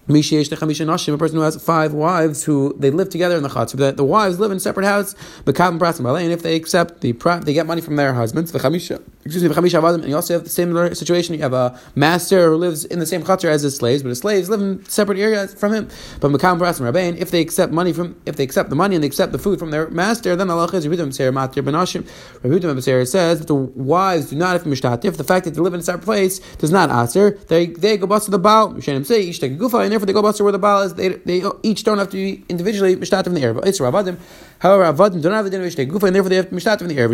A 0.08 1.18
person 1.18 1.36
who 1.36 1.42
has 1.42 1.62
five 1.62 1.92
wives 1.92 2.44
who 2.44 2.74
they 2.78 2.90
live 2.90 3.10
together 3.10 3.36
in 3.36 3.42
the 3.42 3.48
chutzner, 3.48 3.76
the, 3.76 3.92
the 3.92 4.04
wives 4.04 4.38
live 4.38 4.50
in 4.50 4.60
separate 4.60 4.86
houses, 4.86 5.16
but 5.44 5.54
and 5.56 6.32
if 6.32 6.42
they 6.42 6.56
accept 6.56 7.00
the 7.00 7.12
they 7.44 7.52
get 7.52 7.66
money 7.66 7.80
from 7.80 7.96
their 7.96 8.14
husbands. 8.14 8.52
The 8.52 8.58
chamisha, 8.60 9.02
excuse 9.26 9.42
me, 9.42 9.48
avadim, 9.50 9.94
and 9.96 10.08
you 10.08 10.14
also 10.14 10.34
have 10.34 10.44
the 10.44 10.50
similar 10.50 10.94
situation. 10.94 11.34
You 11.34 11.42
have 11.42 11.52
a 11.52 11.78
master 11.94 12.50
who 12.50 12.56
lives 12.56 12.84
in 12.84 12.98
the 12.98 13.06
same 13.06 13.22
chutzner 13.22 13.50
as 13.50 13.62
his 13.62 13.76
slaves, 13.76 14.02
but 14.02 14.10
his 14.10 14.18
slaves 14.18 14.48
live 14.48 14.60
in 14.60 14.84
separate 14.86 15.18
areas 15.18 15.54
from 15.54 15.74
him. 15.74 15.88
But 16.20 16.30
mekam 16.30 16.58
prasim 16.58 16.80
rabbein, 16.80 17.16
if 17.18 17.30
they 17.30 17.40
accept 17.40 17.72
money 17.72 17.92
from, 17.92 18.16
if 18.24 18.36
they 18.36 18.44
accept 18.44 18.70
the 18.70 18.76
money 18.76 18.94
and 18.94 19.02
they 19.02 19.08
accept 19.08 19.32
the 19.32 19.38
food 19.38 19.58
from 19.58 19.70
their 19.70 19.90
master, 19.90 20.36
then 20.36 20.48
Allah 20.50 20.70
is 20.72 20.86
Yehudim 20.86 21.12
Seir 21.12 21.32
Matir 21.32 23.06
says 23.06 23.38
that 23.40 23.46
the 23.46 23.54
wives 23.54 24.30
do 24.30 24.36
not 24.36 24.52
have 24.52 24.62
mishtatif. 24.64 25.16
The 25.16 25.24
fact 25.24 25.44
that 25.44 25.54
they 25.54 25.60
live 25.60 25.74
in 25.74 25.80
a 25.80 25.82
separate 25.82 26.04
place 26.04 26.38
does 26.56 26.70
not 26.70 26.90
answer. 26.90 27.32
They 27.48 27.66
they 27.66 27.96
go 27.96 28.06
bust 28.06 28.26
to 28.26 28.30
the 28.30 28.38
baal. 28.38 28.80
Say 28.80 29.28
ish 29.28 29.38
take 29.38 29.52
a 29.52 29.56
gufa 29.56 29.88
therefore 29.88 30.06
they 30.06 30.12
go 30.12 30.22
baster 30.22 30.42
where 30.42 30.52
the 30.52 30.58
Baal 30.58 30.82
is, 30.82 30.94
they, 30.94 31.08
they 31.08 31.42
each 31.62 31.84
don't 31.84 31.98
have 31.98 32.10
to 32.10 32.16
be 32.16 32.44
individually 32.48 32.96
mishtat 32.96 33.26
in 33.26 33.34
the 33.34 33.42
air. 33.42 33.54
But 33.54 33.66
it's 33.66 33.80
Ravadim. 33.80 34.18
However, 34.58 34.84
Avadim 34.84 35.20
don't 35.20 35.32
have 35.32 35.44
the 35.44 35.50
din 35.50 35.60
of 35.60 35.68
Gufa, 35.68 36.06
and 36.06 36.16
therefore 36.16 36.30
they 36.30 36.36
have 36.36 36.48
mishtat 36.48 36.80
in 36.80 36.88
the 36.88 36.96
air. 36.96 37.08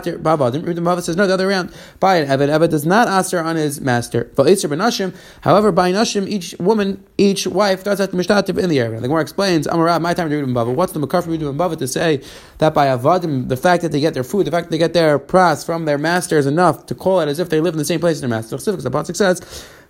Matir 0.00 0.22
Bavadim. 0.22 0.66
Rabbi 0.66 0.80
Bava 0.80 1.02
says 1.02 1.16
no, 1.16 1.26
the 1.26 1.34
other 1.34 1.46
way 1.46 1.54
around. 1.54 1.74
By 2.00 2.16
an 2.16 2.28
Eved, 2.28 2.48
Eved 2.48 2.70
does 2.70 2.86
not 2.86 3.08
aster 3.08 3.40
on 3.40 3.56
his 3.56 3.80
master. 3.80 4.30
But 4.36 4.46
Itzer 4.46 4.70
Benashim. 4.70 5.14
However, 5.42 5.72
by 5.72 5.92
Nashim, 5.92 6.28
each 6.28 6.54
woman, 6.58 7.04
each 7.16 7.46
wife 7.46 7.84
does 7.84 7.98
have 7.98 8.10
to 8.10 8.16
mishtat 8.16 8.48
in 8.48 8.68
the 8.70 8.80
area. 8.80 9.00
The 9.00 9.08
Gemara 9.08 9.22
explains, 9.22 9.66
Amarab, 9.66 10.00
my 10.00 10.14
time 10.14 10.30
to 10.30 10.40
Rabbi 10.40 10.52
Bava. 10.52 10.74
What's 10.74 10.92
the 10.92 10.98
makar 10.98 11.22
from 11.22 11.32
Rabbi 11.32 11.44
Bava 11.44 11.78
to 11.78 11.88
say 11.88 12.22
that 12.58 12.74
by 12.74 12.86
Avadim, 12.86 13.48
the 13.48 13.56
fact 13.56 13.82
that 13.82 13.92
they 13.92 14.00
get 14.00 14.14
their 14.14 14.24
food, 14.24 14.46
the 14.46 14.50
fact 14.50 14.66
that 14.66 14.70
they 14.70 14.78
get 14.78 14.92
their 14.92 15.18
pras 15.18 15.64
from 15.64 15.84
their 15.84 15.98
master 15.98 16.38
is 16.38 16.46
enough 16.46 16.86
to 16.86 16.94
call 16.94 17.20
it 17.20 17.28
as 17.28 17.38
if 17.38 17.48
they 17.48 17.60
live 17.60 17.74
in 17.74 17.78
the 17.78 17.84
same 17.84 18.00
place 18.00 18.16
as 18.16 18.20
their 18.20 18.30
master. 18.30 18.56
Because 18.56 18.84
the 18.84 18.90
Pasuk 18.90 19.16
says. 19.16 19.40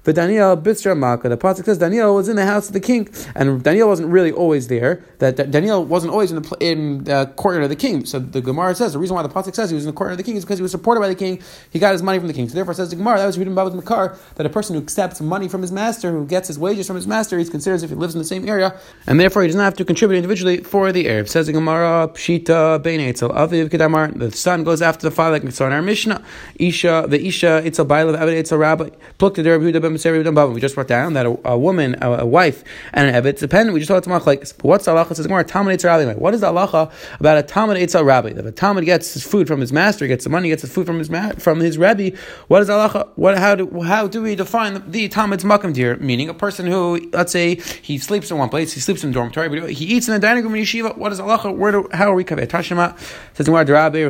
But 0.04 0.14
Daniel 0.14 0.56
Bitsra 0.56 0.96
Malka, 0.96 1.28
the 1.28 1.36
pasuk 1.36 1.64
says 1.64 1.78
Daniel 1.78 2.14
was 2.14 2.28
in 2.28 2.36
the 2.36 2.46
house 2.46 2.68
of 2.68 2.72
the 2.72 2.80
king, 2.80 3.08
and 3.34 3.62
Daniel 3.62 3.88
wasn't 3.88 4.08
really 4.08 4.32
always 4.32 4.68
there. 4.68 5.04
That, 5.18 5.50
Daniel 5.50 5.84
wasn't 5.84 6.12
always 6.12 6.32
in 6.32 6.42
the 6.42 6.56
in 6.60 7.04
the 7.04 7.32
courtyard 7.36 7.64
of 7.64 7.70
the 7.70 7.76
king. 7.76 8.04
So 8.06 8.18
the 8.18 8.40
Gemara 8.40 8.74
says 8.74 8.92
the 8.92 8.98
reason 8.98 9.16
why 9.16 9.22
the 9.22 9.28
pasuk 9.28 9.54
says 9.54 9.70
he 9.70 9.74
was 9.74 9.84
in 9.84 9.90
the 9.90 9.96
courtyard 9.96 10.18
of 10.18 10.24
the 10.24 10.28
king 10.28 10.36
is 10.36 10.44
because 10.44 10.58
he 10.58 10.62
was 10.62 10.70
supported 10.70 11.00
by 11.00 11.08
the 11.08 11.14
king. 11.14 11.42
He 11.70 11.78
got 11.78 11.92
his 11.92 12.02
money 12.02 12.18
from 12.18 12.28
the 12.28 12.34
king. 12.34 12.48
So 12.48 12.54
therefore, 12.54 12.74
says 12.74 12.90
the 12.90 12.96
Gemara 12.96 13.18
that 13.18 13.26
was 13.26 13.38
written 13.38 13.52
about 13.52 13.74
Makar 13.74 14.16
that 14.36 14.46
a 14.46 14.50
person 14.50 14.76
who 14.76 14.82
accepts 14.82 15.20
money 15.20 15.48
from 15.48 15.62
his 15.62 15.72
master, 15.72 16.10
who 16.10 16.26
gets 16.26 16.48
his 16.48 16.58
wages 16.58 16.86
from 16.86 16.96
his 16.96 17.06
master, 17.06 17.38
he's 17.38 17.50
considered 17.50 17.82
if 17.82 17.90
he 17.90 17.96
lives 17.96 18.14
in 18.14 18.18
the 18.18 18.24
same 18.24 18.48
area, 18.48 18.78
and 19.06 19.20
therefore 19.20 19.42
he 19.42 19.48
does 19.48 19.56
not 19.56 19.64
have 19.64 19.76
to 19.76 19.84
contribute 19.84 20.16
individually 20.16 20.58
for 20.58 20.92
the 20.92 21.08
Arab. 21.08 21.28
Says 21.28 21.46
the 21.46 21.52
Gemara 21.52 22.08
Pshita 22.08 22.82
Bein 22.82 23.00
Aviv 23.00 23.68
Kedamar. 23.68 24.18
The 24.18 24.32
son 24.32 24.64
goes 24.64 24.80
after 24.80 25.08
the 25.08 25.14
father, 25.14 25.32
like 25.32 25.42
we 25.42 25.50
saw 25.50 25.66
in 25.66 25.72
our 25.72 25.82
Mishnah. 25.82 26.22
Isha 26.58 27.06
the 27.08 27.24
Isha 27.26 27.62
Eitzel 27.64 27.86
Bailav 27.86 28.16
Avid 28.16 28.44
Eitzel 28.44 28.58
Rabbi. 28.58 28.90
Pluk 29.18 29.34
the 29.34 29.80
Ben 29.80 29.87
We 29.92 30.60
just 30.60 30.76
wrote 30.76 30.88
down 30.88 31.14
that 31.14 31.26
a, 31.26 31.38
a 31.50 31.58
woman, 31.58 31.96
a, 32.00 32.18
a, 32.18 32.26
wife, 32.26 32.64
and 32.92 33.08
an 33.08 33.14
evet 33.14 33.38
depend. 33.38 33.72
We 33.72 33.80
just 33.80 33.88
talked 33.88 34.06
about 34.06 34.26
like 34.26 34.48
what's 34.62 34.84
the 34.84 34.92
halacha? 34.92 35.14
Says 35.14 35.26
Gemara 35.26 35.44
Rabbi. 35.44 36.14
What 36.14 36.34
is 36.34 36.40
the 36.40 36.48
halacha 36.48 36.90
about 37.20 37.38
a 37.38 37.42
Talmud 37.42 37.76
Eitzel 37.76 38.04
Rabbi? 38.04 38.28
If 38.30 38.44
a 38.44 38.52
Talmud 38.52 38.84
gets 38.84 39.14
his 39.14 39.24
food 39.24 39.46
from 39.46 39.60
his 39.60 39.72
master, 39.72 40.06
gets 40.06 40.24
the 40.24 40.30
money, 40.30 40.48
gets 40.48 40.62
his 40.62 40.72
food 40.72 40.86
from 40.86 40.98
his 40.98 41.10
ma- 41.10 41.32
from 41.32 41.60
his 41.60 41.78
Rebbe, 41.78 42.16
what 42.48 42.62
is 42.62 42.68
the 42.68 42.74
halacha? 42.74 43.08
What 43.16 43.38
how 43.38 43.54
do 43.54 43.82
how 43.82 44.06
do 44.06 44.22
we 44.22 44.34
define 44.34 44.74
the, 44.74 44.80
the 44.80 45.08
Talmud's 45.08 45.44
makam 45.44 45.74
here? 45.76 45.96
Meaning 45.96 46.28
a 46.28 46.34
person 46.34 46.66
who 46.66 47.08
let's 47.12 47.32
say 47.32 47.56
he 47.82 47.98
sleeps 47.98 48.30
in 48.30 48.38
one 48.38 48.48
place, 48.48 48.72
he 48.72 48.80
sleeps 48.80 49.04
in 49.04 49.10
the 49.10 49.14
dormitory, 49.14 49.48
but 49.48 49.70
he 49.70 49.84
eats 49.84 50.08
in 50.08 50.14
the 50.14 50.20
dining 50.20 50.44
room 50.44 50.54
in 50.54 50.62
yeshiva. 50.62 50.96
What 50.96 51.12
is 51.12 51.20
halacha? 51.20 51.56
Where 51.56 51.72
do, 51.72 51.88
how 51.92 52.10
are 52.10 52.14
we 52.14 52.24
covered? 52.24 52.48
Tashima 52.48 52.98
says 53.34 53.46
Gemara 53.46 53.64
Rabbi 53.64 54.08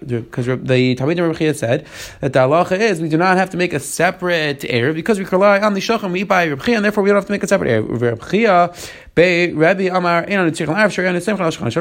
because 0.00 0.46
the 0.46 0.94
Talmud 0.94 1.18
Rabbi 1.18 1.52
said 1.52 1.86
that 2.20 2.32
the 2.32 2.38
halacha 2.38 2.78
is 2.78 3.00
we 3.00 3.08
do 3.08 3.16
not 3.16 3.29
have 3.36 3.50
to 3.50 3.56
make 3.56 3.72
a 3.72 3.80
separate 3.80 4.60
Erev 4.60 4.94
because 4.94 5.18
we 5.18 5.24
rely 5.24 5.60
on 5.60 5.74
the 5.74 5.80
Shochem, 5.80 6.12
we 6.12 6.22
by 6.22 6.48
Reb 6.48 6.68
and 6.68 6.84
therefore 6.84 7.02
we 7.02 7.10
don't 7.10 7.16
have 7.16 7.26
to 7.26 7.32
make 7.32 7.42
a 7.42 7.48
separate 7.48 7.68
Erev. 7.68 8.00
Reb 8.00 8.20
Chiya, 8.20 9.56
Rabbi 9.56 9.84
Amar, 9.84 10.22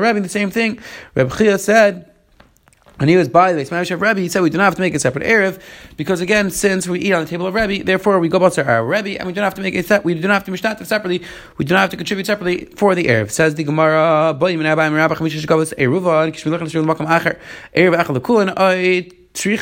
Rabbi, 0.01 0.19
the 0.19 0.29
same 0.29 0.51
thing. 0.51 0.79
Reb 1.15 1.29
Chiya 1.29 1.59
said, 1.59 2.09
and 2.99 3.09
he 3.09 3.15
was 3.15 3.29
by 3.29 3.53
the 3.53 3.61
Ismail 3.61 3.81
of 3.81 4.01
Rebbe, 4.01 4.19
he 4.19 4.27
said 4.27 4.41
we 4.41 4.49
do 4.49 4.57
not 4.57 4.65
have 4.65 4.75
to 4.75 4.81
make 4.81 4.93
a 4.93 4.99
separate 4.99 5.25
Erev, 5.25 5.61
because 5.95 6.19
again, 6.19 6.51
since 6.51 6.87
we 6.87 6.99
eat 6.99 7.13
on 7.13 7.23
the 7.23 7.29
table 7.29 7.47
of 7.47 7.53
Rebbe, 7.53 7.83
therefore 7.83 8.19
we 8.19 8.27
go 8.27 8.37
about 8.37 8.57
our 8.59 8.85
Rebbe, 8.85 9.17
and 9.17 9.25
we 9.25 9.31
don't 9.33 9.43
have 9.43 9.53
to 9.55 9.61
make 9.61 9.75
a 9.75 9.83
set, 9.83 10.03
we 10.03 10.13
do 10.13 10.27
not 10.27 10.33
have 10.33 10.43
to 10.43 10.51
mishtat 10.51 10.85
separately, 10.85 11.25
we 11.57 11.63
do 11.65 11.73
not 11.73 11.79
have 11.81 11.89
to 11.91 11.97
contribute 11.97 12.25
separately 12.25 12.65
for 12.75 12.95
the 12.95 13.05
Erev. 13.05 13.31
Says 13.31 13.55
the 13.55 13.63
Gemara, 13.63 14.33
We 19.45 19.55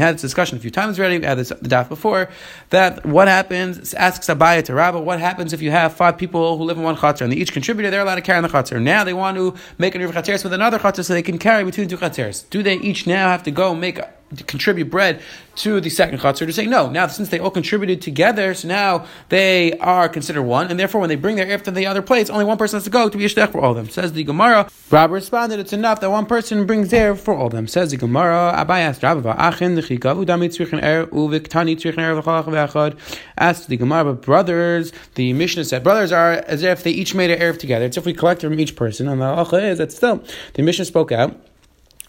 had 0.00 0.14
this 0.14 0.20
discussion 0.20 0.58
a 0.58 0.60
few 0.60 0.70
times 0.70 0.98
already. 0.98 1.18
We 1.18 1.24
had 1.24 1.38
this 1.38 1.48
the 1.48 1.68
daf 1.68 1.88
before 1.88 2.28
that 2.70 3.06
what 3.06 3.28
happens? 3.28 3.94
Asks 3.94 4.26
Abaye 4.26 4.64
to 4.64 4.74
Rabba, 4.74 5.00
what 5.00 5.20
happens 5.20 5.52
if 5.52 5.62
you 5.62 5.70
have 5.70 5.94
five 5.94 6.18
people 6.18 6.58
who 6.58 6.64
live 6.64 6.76
in 6.76 6.82
one 6.82 6.96
chatzar 6.96 7.22
and 7.22 7.32
they 7.32 7.36
each 7.36 7.52
contributed? 7.52 7.92
They're 7.92 8.02
allowed 8.02 8.16
to 8.16 8.20
carry 8.20 8.38
in 8.38 8.42
the 8.42 8.48
chatzar. 8.48 8.82
Now 8.82 9.04
they 9.04 9.14
want 9.14 9.36
to 9.36 9.54
make 9.78 9.94
a 9.94 9.98
chatzar 9.98 10.42
with 10.44 10.52
another 10.52 10.78
chatzar 10.78 11.04
so 11.04 11.14
they 11.14 11.22
can 11.22 11.38
carry 11.38 11.64
between 11.64 11.88
two 11.88 11.96
chatzars. 11.96 12.48
Do 12.50 12.62
they 12.62 12.74
each 12.74 13.06
now 13.06 13.28
have 13.28 13.42
to 13.44 13.50
go 13.50 13.74
make 13.74 13.96
to 13.96 14.25
contribute 14.46 14.90
bread 14.90 15.20
to 15.56 15.80
the 15.80 15.88
second 15.88 16.18
chatzar 16.18 16.46
to 16.46 16.52
say 16.52 16.66
no. 16.66 16.90
Now, 16.90 17.06
since 17.06 17.28
they 17.28 17.38
all 17.38 17.50
contributed 17.50 18.02
together, 18.02 18.54
so 18.54 18.68
now 18.68 19.06
they 19.28 19.78
are 19.78 20.08
considered 20.08 20.42
one, 20.42 20.68
and 20.68 20.78
therefore 20.78 21.00
when 21.00 21.08
they 21.08 21.16
bring 21.16 21.36
their 21.36 21.56
to 21.56 21.70
the 21.70 21.86
other 21.86 22.02
place, 22.02 22.28
only 22.28 22.44
one 22.44 22.58
person 22.58 22.76
has 22.76 22.84
to 22.84 22.90
go 22.90 23.08
to 23.08 23.16
be 23.16 23.24
a 23.24 23.46
for 23.46 23.60
all 23.60 23.70
of 23.70 23.76
them. 23.76 23.88
Says 23.88 24.12
the 24.12 24.24
Gemara. 24.24 24.68
Rabbi 24.90 25.12
responded, 25.12 25.58
it's 25.58 25.72
enough 25.72 26.00
that 26.00 26.10
one 26.10 26.26
person 26.26 26.66
brings 26.66 26.90
there 26.90 27.14
for 27.16 27.34
all 27.34 27.46
of 27.46 27.52
them. 27.52 27.66
Says 27.66 27.90
the 27.90 27.96
Gemara. 27.96 28.52
Abaye 28.56 28.80
asked 28.80 29.02
Rabbi, 29.02 29.32
Achin 29.34 29.76
udami 29.76 30.48
tzrichen 30.48 30.82
er 30.82 31.06
uviktani 31.06 31.76
tzrichen 31.76 31.98
er 31.98 32.20
v'chad 32.20 32.98
Asked 33.38 33.68
the 33.68 33.76
Gemara, 33.76 34.12
but 34.12 34.22
brothers, 34.22 34.92
the 35.14 35.32
Mishnah 35.32 35.64
said 35.64 35.82
brothers 35.82 36.12
are 36.12 36.32
as 36.32 36.62
if 36.62 36.82
they 36.82 36.90
each 36.90 37.14
made 37.14 37.30
an 37.30 37.40
erev 37.40 37.58
together. 37.58 37.86
It's 37.86 37.96
if 37.96 38.04
we 38.04 38.12
collect 38.12 38.42
from 38.42 38.58
each 38.58 38.76
person, 38.76 39.08
and 39.08 39.20
the 39.20 39.24
halacha 39.24 39.62
is 39.62 39.78
that 39.78 39.92
still 39.92 40.22
the 40.54 40.62
Mishnah 40.62 40.84
spoke 40.84 41.12
out 41.12 41.38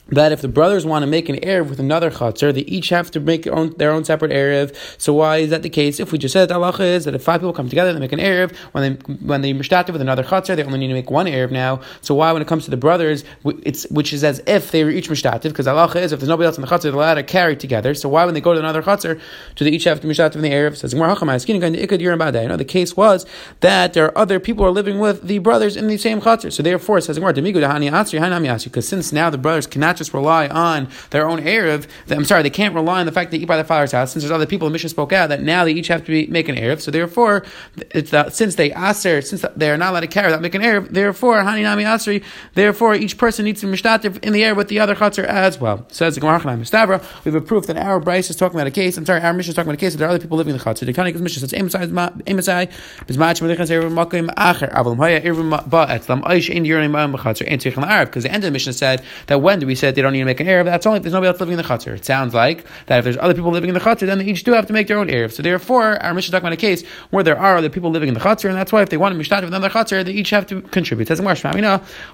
that 0.10 0.32
if 0.32 0.42
the 0.42 0.48
brothers 0.48 0.86
want 0.86 1.04
to 1.04 1.08
make 1.08 1.30
an 1.30 1.36
Erev 1.38 1.70
with 1.70 1.80
another 1.80 2.10
Chatzar, 2.10 2.54
they 2.54 2.62
each 2.62 2.90
have 2.90 3.12
to 3.12 3.20
make 3.20 3.44
their 3.44 3.56
own, 3.56 3.76
their 3.78 3.92
own 3.92 4.06
separate 4.06 4.32
Erev. 4.32 4.76
So 4.98 5.14
why 5.14 5.38
is 5.38 5.50
that 5.50 5.64
the 5.64 5.70
case? 5.70 6.00
If 6.00 6.12
we 6.12 6.18
just 6.18 6.34
said 6.34 6.52
Allah 6.52 6.76
is 6.80 7.06
that 7.06 7.16
if 7.16 7.24
five 7.24 7.42
people 7.42 7.54
come 7.54 7.70
together, 7.70 7.94
they 7.94 8.00
make 8.00 8.14
an 8.14 8.20
Erev, 8.20 8.56
when 8.72 8.84
they 8.84 9.14
when 9.16 9.42
they 9.42 9.54
with 9.54 10.02
another 10.02 10.24
Chatzar, 10.24 10.56
they 10.56 10.64
only 10.64 10.80
need 10.80 10.88
to 10.88 10.94
make 10.94 11.12
one 11.12 11.26
Erev 11.26 11.52
now. 11.52 11.82
So 12.02 12.16
why 12.16 12.32
when 12.32 12.42
it 12.42 12.48
comes 12.48 12.66
to 12.66 12.72
the 12.72 12.78
brothers, 12.78 13.24
it's 13.64 13.84
which 13.90 14.14
is 14.14 14.24
as 14.24 14.42
if 14.48 14.72
they 14.72 14.84
were 14.84 14.90
each 14.90 15.10
mishtativ, 15.10 15.44
because 15.44 15.68
Allah 15.68 15.92
is 15.96 16.12
if 16.12 16.20
there's 16.20 16.30
nobody 16.30 16.46
else 16.46 16.58
in 16.58 16.62
the 16.62 16.68
Chatzar, 16.68 16.84
they're 16.84 16.94
allowed 16.94 17.16
to 17.16 17.24
carry 17.24 17.56
together. 17.56 17.94
So 17.94 18.10
why 18.10 18.26
when 18.26 18.34
they 18.34 18.42
go 18.42 18.54
to 18.54 18.60
another 18.60 18.82
Chatzar, 18.82 19.20
do 19.56 19.66
they 19.66 19.72
each 19.72 19.84
have 19.84 20.00
to 20.02 20.08
mishtativ 20.08 20.36
in 20.36 20.42
the 20.42 20.52
Erev? 20.52 20.78
Says 20.78 20.94
you 20.94 21.00
know, 22.48 22.58
the 22.58 22.66
case 22.66 22.96
was 22.96 23.26
that 23.60 23.94
there 23.94 24.06
are 24.06 24.18
other 24.18 24.40
people 24.40 24.64
who 24.64 24.70
are 24.70 24.74
living 24.74 25.00
with 25.00 25.24
the 25.24 25.40
brothers 25.40 25.76
in 25.76 25.88
the 25.88 25.98
same 25.98 26.22
Chatzar. 26.22 26.54
So 26.54 26.64
therefore, 26.64 27.00
it 27.00 27.02
says 27.04 27.18
because 27.18 28.88
since 28.88 29.12
now 29.12 29.30
the 29.30 29.38
brothers 29.38 29.68
cannot 29.68 29.97
just 29.98 30.14
rely 30.14 30.48
on 30.48 30.88
their 31.10 31.28
own 31.28 31.40
Erev, 31.40 31.88
I'm 32.10 32.26
sorry, 32.26 32.44
they 32.44 32.50
can't 32.50 32.76
rely 32.76 33.00
on 33.00 33.06
the 33.06 33.12
fact 33.12 33.32
they 33.32 33.38
eat 33.38 33.48
by 33.48 33.56
their 33.56 33.66
father's 33.66 33.92
house, 33.92 34.12
since 34.14 34.24
there's 34.24 34.32
other 34.32 34.46
people, 34.46 34.68
the 34.68 34.72
mission 34.72 34.90
spoke 34.90 35.14
out, 35.14 35.30
that 35.30 35.42
now 35.42 35.66
they 35.66 35.72
each 35.72 35.88
have 35.88 36.04
to 36.06 36.12
be, 36.12 36.28
make 36.28 36.50
an 36.50 36.56
Erev. 36.56 36.82
So 36.82 36.92
therefore, 36.92 37.46
it's 37.92 38.12
the, 38.12 38.30
since 38.30 38.56
they 38.56 38.72
aser, 38.74 39.22
since 39.22 39.46
they 39.56 39.70
are 39.70 39.78
not 39.78 39.92
allowed 39.92 40.02
to 40.02 40.08
carry 40.08 40.28
without 40.28 40.42
making 40.42 40.62
Erev, 40.62 40.90
therefore, 40.90 41.38
Hani 41.38 41.64
Nami 41.64 41.84
Asri, 41.84 42.24
therefore 42.54 42.96
each 42.96 43.18
person 43.18 43.46
needs 43.46 43.62
to 43.62 43.68
mishtativ 43.68 44.24
in 44.24 44.34
the 44.34 44.44
air 44.44 44.56
with 44.56 44.68
the 44.68 44.80
other 44.80 44.96
chatzar 44.96 45.26
as 45.26 45.60
well. 45.60 45.86
Says 45.90 46.16
the 46.16 46.22
Gemara 46.22 46.40
Mistavra, 46.40 47.02
we 47.24 47.32
have 47.32 47.42
a 47.42 47.46
proof 47.46 47.68
that 47.68 47.78
our 47.78 48.00
Bryce 48.00 48.30
is 48.30 48.36
talking 48.36 48.58
about 48.58 48.68
a 48.68 48.72
case, 48.72 48.98
I'm 48.98 49.06
sorry, 49.06 49.22
our 49.22 49.34
mission 49.34 49.52
is 49.52 49.56
talking 49.56 49.70
about 49.70 49.78
a 49.78 49.80
case 49.80 49.94
that 49.94 50.00
there 50.00 50.08
are 50.08 50.12
other 50.12 50.20
people 50.20 50.38
living 50.38 50.54
in 50.54 50.58
the 50.58 50.64
chatzar. 50.64 50.86
The 50.86 50.94
Kanik 50.94 51.20
mission 51.20 51.42
says, 51.42 51.52
Amosai, 51.52 51.88
Bizmach, 53.08 53.40
Melichas, 53.40 53.70
In, 57.42 57.58
because 58.06 58.24
the 58.24 58.32
end 58.32 58.44
of 58.44 58.48
the 58.48 58.52
mission 58.52 58.74
said 58.74 59.04
that 59.28 59.42
when 59.42 59.60
do 59.60 59.68
we 59.68 59.76
say 59.76 59.87
they 59.96 60.02
don't 60.02 60.14
need 60.14 60.20
to 60.20 60.26
make 60.26 60.40
an 60.40 60.48
Erev, 60.48 60.66
that's 60.66 60.86
only 60.86 60.98
if 60.98 61.04
there's 61.04 61.14
nobody 61.14 61.28
else 61.30 61.40
living 61.40 61.54
in 61.54 61.58
the 61.58 61.64
chutzner. 61.64 61.96
It 61.96 62.06
sounds 62.06 62.34
like 62.34 62.66
that 62.88 63.00
if 63.00 63.04
there's 63.04 63.18
other 63.18 63.34
people 63.34 63.52
living 63.52 63.70
in 63.70 63.74
the 63.74 63.80
chutzner, 63.80 64.08
then 64.08 64.20
they 64.20 64.26
each 64.26 64.44
do 64.44 64.54
have 64.54 64.66
to 64.68 64.74
make 64.74 64.88
their 64.88 64.98
own 64.98 65.08
erev. 65.08 65.32
So 65.32 65.44
therefore, 65.44 66.02
our 66.04 66.14
mission 66.14 66.30
is 66.30 66.32
talking 66.32 66.48
about 66.48 66.54
a 66.54 66.58
case 66.58 66.86
where 67.10 67.24
there 67.24 67.38
are 67.38 67.58
other 67.58 67.70
people 67.70 67.92
living 67.92 68.08
in 68.08 68.14
the 68.14 68.20
chutzner, 68.20 68.50
and 68.50 68.58
that's 68.58 68.72
why 68.72 68.82
if 68.82 68.90
they 68.90 68.98
want 68.98 69.18
to 69.18 69.20
mishtat 69.20 69.42
with 69.42 69.54
another 69.54 69.70
chutzner, 69.70 70.04
they 70.04 70.12
each 70.12 70.30
have 70.32 70.46
to 70.48 70.62
contribute. 70.62 71.08
Says 71.08 71.22
Marshma, 71.22 71.54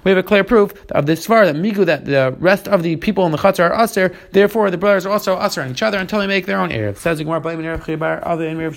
we 0.04 0.10
have 0.10 0.18
a 0.18 0.22
clear 0.22 0.44
proof 0.44 0.72
of 0.92 1.06
this 1.06 1.26
far 1.26 1.46
that 1.46 1.56
migu 1.56 1.84
that 1.86 2.04
the 2.04 2.34
rest 2.38 2.68
of 2.68 2.82
the 2.82 2.96
people 2.96 3.26
in 3.26 3.32
the 3.32 3.38
chutzner 3.38 3.70
are 3.70 3.84
aser. 3.84 4.14
Therefore, 4.32 4.70
the 4.70 4.78
brothers 4.78 5.06
are 5.06 5.10
also 5.10 5.40
aser 5.40 5.62
on 5.62 5.70
each 5.70 5.82
other 5.82 5.98
until 5.98 6.20
they 6.20 6.26
make 6.26 6.46
their 6.46 6.58
own 6.58 6.70
erev. 6.70 6.96
Says 6.96 7.18
Gemara, 7.18 7.38
other 7.38 7.56
Erev 7.56 8.74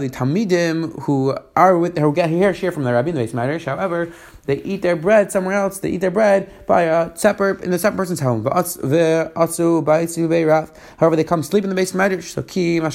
the 0.00 0.08
Talmidim 0.08 1.02
who 1.02 1.36
are 1.54 1.76
with 1.76 1.98
who 1.98 2.14
get 2.14 2.30
here 2.30 2.54
share 2.54 2.72
from 2.72 2.84
the 2.84 2.92
Rabbi 2.92 3.10
in 3.10 3.16
the. 3.16 3.62
However, 3.66 4.10
they 4.44 4.60
eat 4.62 4.82
their 4.82 4.96
bread 4.96 5.30
somewhere 5.30 5.54
else. 5.54 5.78
They 5.78 5.90
eat 5.90 6.00
their 6.00 6.10
bread 6.10 6.50
by 6.66 6.82
a 6.82 7.16
separate 7.16 7.60
in 7.60 7.70
the 7.70 7.78
separate 7.78 7.96
person's 7.96 8.18
home. 8.18 8.44
However, 8.44 8.76
they 11.16 11.24
come 11.24 11.42
sleep 11.44 11.62
in 11.62 11.70
the 11.70 11.76
base 11.76 11.92
medrash. 11.92 12.24
So 12.24 12.42
ki 12.42 12.80
Where 12.80 12.90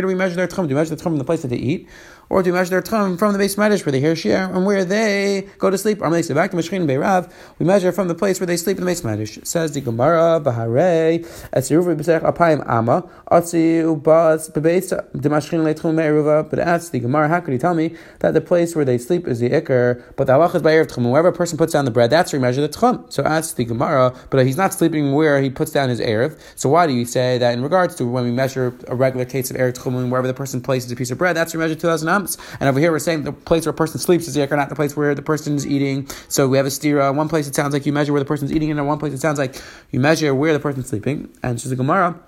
do 0.00 0.06
we 0.06 0.14
measure 0.14 0.36
their 0.36 0.46
tchum? 0.46 0.62
Do 0.62 0.68
we 0.68 0.74
measure 0.74 0.94
the 0.94 1.02
tchum 1.02 1.12
in 1.12 1.18
the 1.18 1.24
place 1.24 1.42
that 1.42 1.48
they 1.48 1.56
eat? 1.56 1.88
Or 2.30 2.42
to 2.42 2.52
measure 2.52 2.70
their 2.70 2.82
tchum 2.82 3.18
from 3.18 3.32
the 3.32 3.38
base 3.38 3.56
medrash 3.56 3.84
where 3.84 3.92
they 3.92 4.00
hear 4.00 4.16
shir 4.16 4.50
and 4.54 4.64
where 4.64 4.84
they 4.84 5.46
go 5.58 5.68
to 5.68 5.76
sleep. 5.76 6.00
Or 6.00 6.22
say 6.22 6.32
back 6.32 6.52
to 6.52 6.56
Mishkin 6.56 6.86
Beirav, 6.86 7.30
we 7.58 7.66
measure 7.66 7.92
from 7.92 8.08
the 8.08 8.14
place 8.14 8.40
where 8.40 8.46
they 8.46 8.56
sleep 8.56 8.78
in 8.78 8.84
the 8.84 8.90
base 8.90 9.02
medrash. 9.02 9.46
Says 9.46 9.72
the 9.72 9.82
Gemara 9.82 10.40
Bahare 10.40 11.18
Etziruv 11.52 11.96
B'Sech 11.96 12.22
Apayim 12.22 12.66
Ama 12.66 13.02
Atzi 13.30 13.82
Ubas 13.82 14.50
Bebeitza 14.52 15.10
Demashkin. 15.12 15.50
But 15.50 16.58
asks 16.60 16.90
the 16.90 17.00
Gemara, 17.00 17.28
how 17.28 17.40
could 17.40 17.52
you 17.52 17.58
tell 17.58 17.74
me 17.74 17.96
that 18.20 18.34
the 18.34 18.40
place 18.40 18.76
where 18.76 18.84
they 18.84 18.98
sleep 18.98 19.26
is 19.26 19.40
the 19.40 19.50
ikr, 19.50 20.00
but 20.14 20.28
the 20.28 20.32
halach 20.32 20.54
is 20.54 20.62
by 20.62 20.72
erev 20.72 20.86
tchum. 20.86 21.10
Wherever 21.10 21.28
a 21.28 21.32
person 21.32 21.58
puts 21.58 21.72
down 21.72 21.84
the 21.84 21.90
bread, 21.90 22.08
that's 22.08 22.32
where 22.32 22.38
you 22.38 22.42
measure 22.42 22.60
the 22.60 22.68
tchum. 22.68 23.12
So 23.12 23.24
asks 23.24 23.54
the 23.54 23.64
Gemara, 23.64 24.14
but 24.30 24.46
he's 24.46 24.56
not 24.56 24.72
sleeping 24.72 25.12
where 25.12 25.42
he 25.42 25.50
puts 25.50 25.72
down 25.72 25.88
his 25.88 26.00
erev. 26.00 26.38
So 26.54 26.68
why 26.68 26.86
do 26.86 26.92
you 26.92 27.04
say 27.04 27.38
that 27.38 27.52
in 27.52 27.62
regards 27.64 27.96
to 27.96 28.06
when 28.06 28.22
we 28.22 28.30
measure 28.30 28.72
a 28.86 28.94
regular 28.94 29.24
case 29.24 29.50
of 29.50 29.56
erev 29.56 29.72
tchum, 29.74 30.08
wherever 30.08 30.28
the 30.28 30.34
person 30.34 30.60
places 30.60 30.92
a 30.92 30.96
piece 30.96 31.10
of 31.10 31.18
bread, 31.18 31.34
that's 31.36 31.52
where 31.52 31.58
we 31.58 31.64
measure 31.64 31.80
two 31.80 31.88
thousand 31.88 32.08
ams. 32.20 32.38
And 32.60 32.68
over 32.68 32.78
here 32.78 32.92
we're 32.92 32.98
saying 32.98 33.24
the 33.24 33.32
place 33.32 33.66
where 33.66 33.70
a 33.70 33.76
person 33.76 33.98
sleeps 33.98 34.28
is 34.28 34.34
the 34.34 34.46
not 34.46 34.68
the 34.68 34.74
place 34.74 34.96
where 34.96 35.14
the 35.14 35.22
person 35.22 35.56
is 35.56 35.66
eating. 35.66 36.08
So 36.28 36.48
we 36.48 36.56
have 36.56 36.66
a 36.66 36.70
stira. 36.70 37.10
In 37.10 37.16
one 37.16 37.28
place 37.28 37.46
it 37.46 37.54
sounds 37.54 37.72
like 37.72 37.86
you 37.86 37.92
measure 37.92 38.12
where 38.12 38.20
the 38.20 38.26
person 38.26 38.46
is 38.46 38.52
eating, 38.52 38.70
and 38.70 38.78
in 38.78 38.86
one 38.86 38.98
place 38.98 39.12
it 39.12 39.20
sounds 39.20 39.38
like 39.38 39.60
you 39.90 40.00
measure 40.00 40.34
where 40.34 40.52
the 40.52 40.60
person 40.60 40.82
is 40.82 40.88
sleeping. 40.88 41.28
And 41.42 41.60
so 41.60 41.68
the 41.68 41.76
Gemara. 41.76 42.18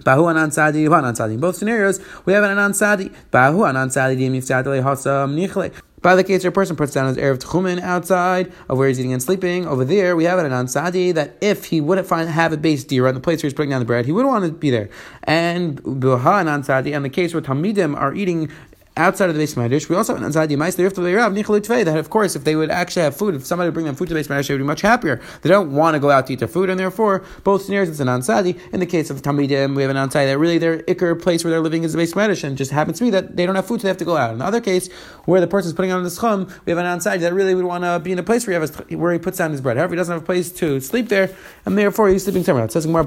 Bahu 0.00 0.28
anan 0.28 0.50
sadi, 0.50 0.84
anan 0.84 1.14
sadi. 1.14 1.34
In 1.34 1.40
both 1.40 1.56
scenarios, 1.56 2.00
we 2.26 2.34
have 2.34 2.44
an 2.44 2.50
anan 2.50 2.74
sadi. 2.74 3.10
Bahu 3.32 3.66
anan 3.66 3.88
sadi, 3.90 4.28
hasam 4.28 5.34
nichle. 5.34 5.72
By 6.06 6.14
the 6.14 6.22
case 6.22 6.44
a 6.44 6.52
person 6.52 6.76
puts 6.76 6.92
down 6.92 7.08
his 7.08 7.16
Erev 7.16 7.38
Tchumen 7.38 7.80
outside 7.80 8.52
of 8.68 8.78
where 8.78 8.86
he's 8.86 9.00
eating 9.00 9.12
and 9.12 9.20
sleeping, 9.20 9.66
over 9.66 9.84
there 9.84 10.14
we 10.14 10.22
have 10.22 10.38
an 10.38 10.52
Ansadi 10.52 11.12
that 11.14 11.36
if 11.40 11.64
he 11.64 11.80
wouldn't 11.80 12.06
find 12.06 12.28
have 12.28 12.52
a 12.52 12.56
base 12.56 12.84
deer 12.84 13.08
on 13.08 13.14
the 13.14 13.20
place 13.20 13.42
where 13.42 13.48
he's 13.48 13.54
putting 13.54 13.70
down 13.70 13.80
the 13.80 13.86
bread, 13.86 14.06
he 14.06 14.12
wouldn't 14.12 14.30
want 14.30 14.44
to 14.44 14.52
be 14.52 14.70
there. 14.70 14.88
And 15.24 15.82
Buha 15.82 16.40
and 16.40 16.48
Ansadi, 16.48 16.94
and 16.94 17.04
the 17.04 17.08
case 17.08 17.34
where 17.34 17.42
Tamidim 17.42 17.98
are 17.98 18.14
eating 18.14 18.52
outside 18.96 19.28
of 19.28 19.34
the 19.34 19.40
base 19.40 19.54
medrash. 19.54 19.88
We 19.88 19.96
also 19.96 20.14
have 20.14 20.22
an 20.22 20.26
anxiety 20.26 20.56
that 20.56 21.96
of 21.98 22.10
course 22.10 22.36
if 22.36 22.44
they 22.44 22.56
would 22.56 22.70
actually 22.70 23.02
have 23.02 23.16
food, 23.16 23.34
if 23.34 23.44
somebody 23.44 23.68
would 23.68 23.74
bring 23.74 23.86
them 23.86 23.94
food 23.94 24.08
to 24.08 24.14
the 24.14 24.18
base 24.20 24.28
medrash, 24.28 24.48
they 24.48 24.54
would 24.54 24.58
be 24.58 24.64
much 24.64 24.80
happier. 24.80 25.20
They 25.42 25.48
don't 25.48 25.72
want 25.72 25.94
to 25.94 26.00
go 26.00 26.10
out 26.10 26.26
to 26.28 26.32
eat 26.32 26.38
their 26.38 26.48
food, 26.48 26.70
and 26.70 26.80
therefore 26.80 27.24
both 27.44 27.62
scenarios 27.62 27.88
it's 27.88 28.00
an 28.00 28.08
ansadi. 28.08 28.58
In 28.72 28.80
the 28.80 28.86
case 28.86 29.10
of 29.10 29.22
Tamidim, 29.22 29.76
we 29.76 29.82
have 29.82 29.90
an 29.90 29.96
ansadi 29.96 30.26
that 30.26 30.38
really 30.38 30.58
their 30.58 30.78
ikr 30.78 31.20
place 31.20 31.44
where 31.44 31.50
they're 31.50 31.60
living 31.60 31.84
is 31.84 31.92
the 31.92 31.98
base 31.98 32.14
medrash, 32.14 32.42
and 32.44 32.56
just 32.56 32.70
happens 32.70 32.98
to 32.98 33.04
be 33.04 33.10
that 33.10 33.36
they 33.36 33.44
don't 33.46 33.54
have 33.54 33.66
food, 33.66 33.80
so 33.80 33.84
they 33.84 33.88
have 33.88 33.96
to 33.98 34.04
go 34.04 34.16
out. 34.16 34.32
In 34.32 34.38
the 34.38 34.44
other 34.44 34.60
case, 34.60 34.90
where 35.24 35.40
the 35.40 35.46
person 35.46 35.68
is 35.68 35.74
putting 35.74 35.92
on 35.92 36.02
the 36.02 36.10
schum, 36.10 36.50
we 36.64 36.70
have 36.70 36.78
an 36.78 36.86
ansadi 36.86 37.20
that 37.20 37.34
really 37.34 37.54
would 37.54 37.64
want 37.64 37.84
to 37.84 38.00
be 38.00 38.12
in 38.12 38.18
a 38.18 38.22
place 38.22 38.46
where 38.46 38.58
he, 38.58 38.60
has, 38.60 38.74
where 38.90 39.12
he 39.12 39.18
puts 39.18 39.38
down 39.38 39.50
his 39.50 39.60
bread. 39.60 39.76
However, 39.76 39.94
he 39.94 39.96
doesn't 39.96 40.12
have 40.12 40.22
a 40.22 40.26
place 40.26 40.50
to 40.52 40.80
sleep 40.80 41.08
there, 41.08 41.34
and 41.64 41.76
therefore 41.76 42.08
he's 42.08 42.24
sleeping 42.24 42.44
somewhere 42.44 42.62
else. 42.62 42.74
Asked 42.76 42.86
Rav 42.86 43.06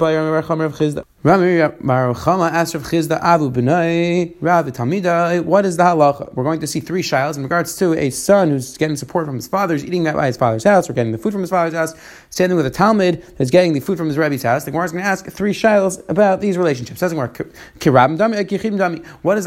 Chisda 2.83 3.21
Avu 3.21 3.49
Rav. 4.41 5.45
What 5.45 5.65
is 5.65 5.78
the 5.79 5.83
halacha? 5.83 6.31
We're 6.35 6.43
going 6.43 6.59
to 6.59 6.67
see 6.67 6.79
three 6.79 7.01
shiles 7.01 7.37
in 7.37 7.43
regards 7.43 7.75
to 7.77 7.93
a 7.93 8.11
son 8.11 8.51
who's 8.51 8.77
getting 8.77 8.95
support 8.95 9.25
from 9.25 9.35
his 9.35 9.47
father, 9.47 9.73
who's 9.73 9.83
eating 9.83 10.03
that 10.03 10.15
by 10.15 10.27
his 10.27 10.37
father's 10.37 10.63
house, 10.63 10.87
or 10.89 10.93
getting 10.93 11.11
the 11.11 11.17
food 11.17 11.33
from 11.33 11.41
his 11.41 11.49
father's 11.49 11.73
house, 11.73 11.95
standing 12.29 12.55
with 12.55 12.67
a 12.67 12.69
Talmud 12.69 13.23
that's 13.37 13.49
getting 13.49 13.73
the 13.73 13.79
food 13.79 13.97
from 13.97 14.07
his 14.07 14.17
Rebbe's 14.17 14.43
house. 14.43 14.65
The 14.65 14.71
Gemara 14.71 14.85
is 14.85 14.91
going 14.91 15.03
to 15.03 15.09
ask 15.09 15.25
three 15.25 15.53
shiles 15.53 16.03
about 16.07 16.41
these 16.41 16.57
relationships. 16.57 16.99
Says 16.99 17.13
eh, 17.13 17.15
What 17.15 17.25
is 17.25 17.33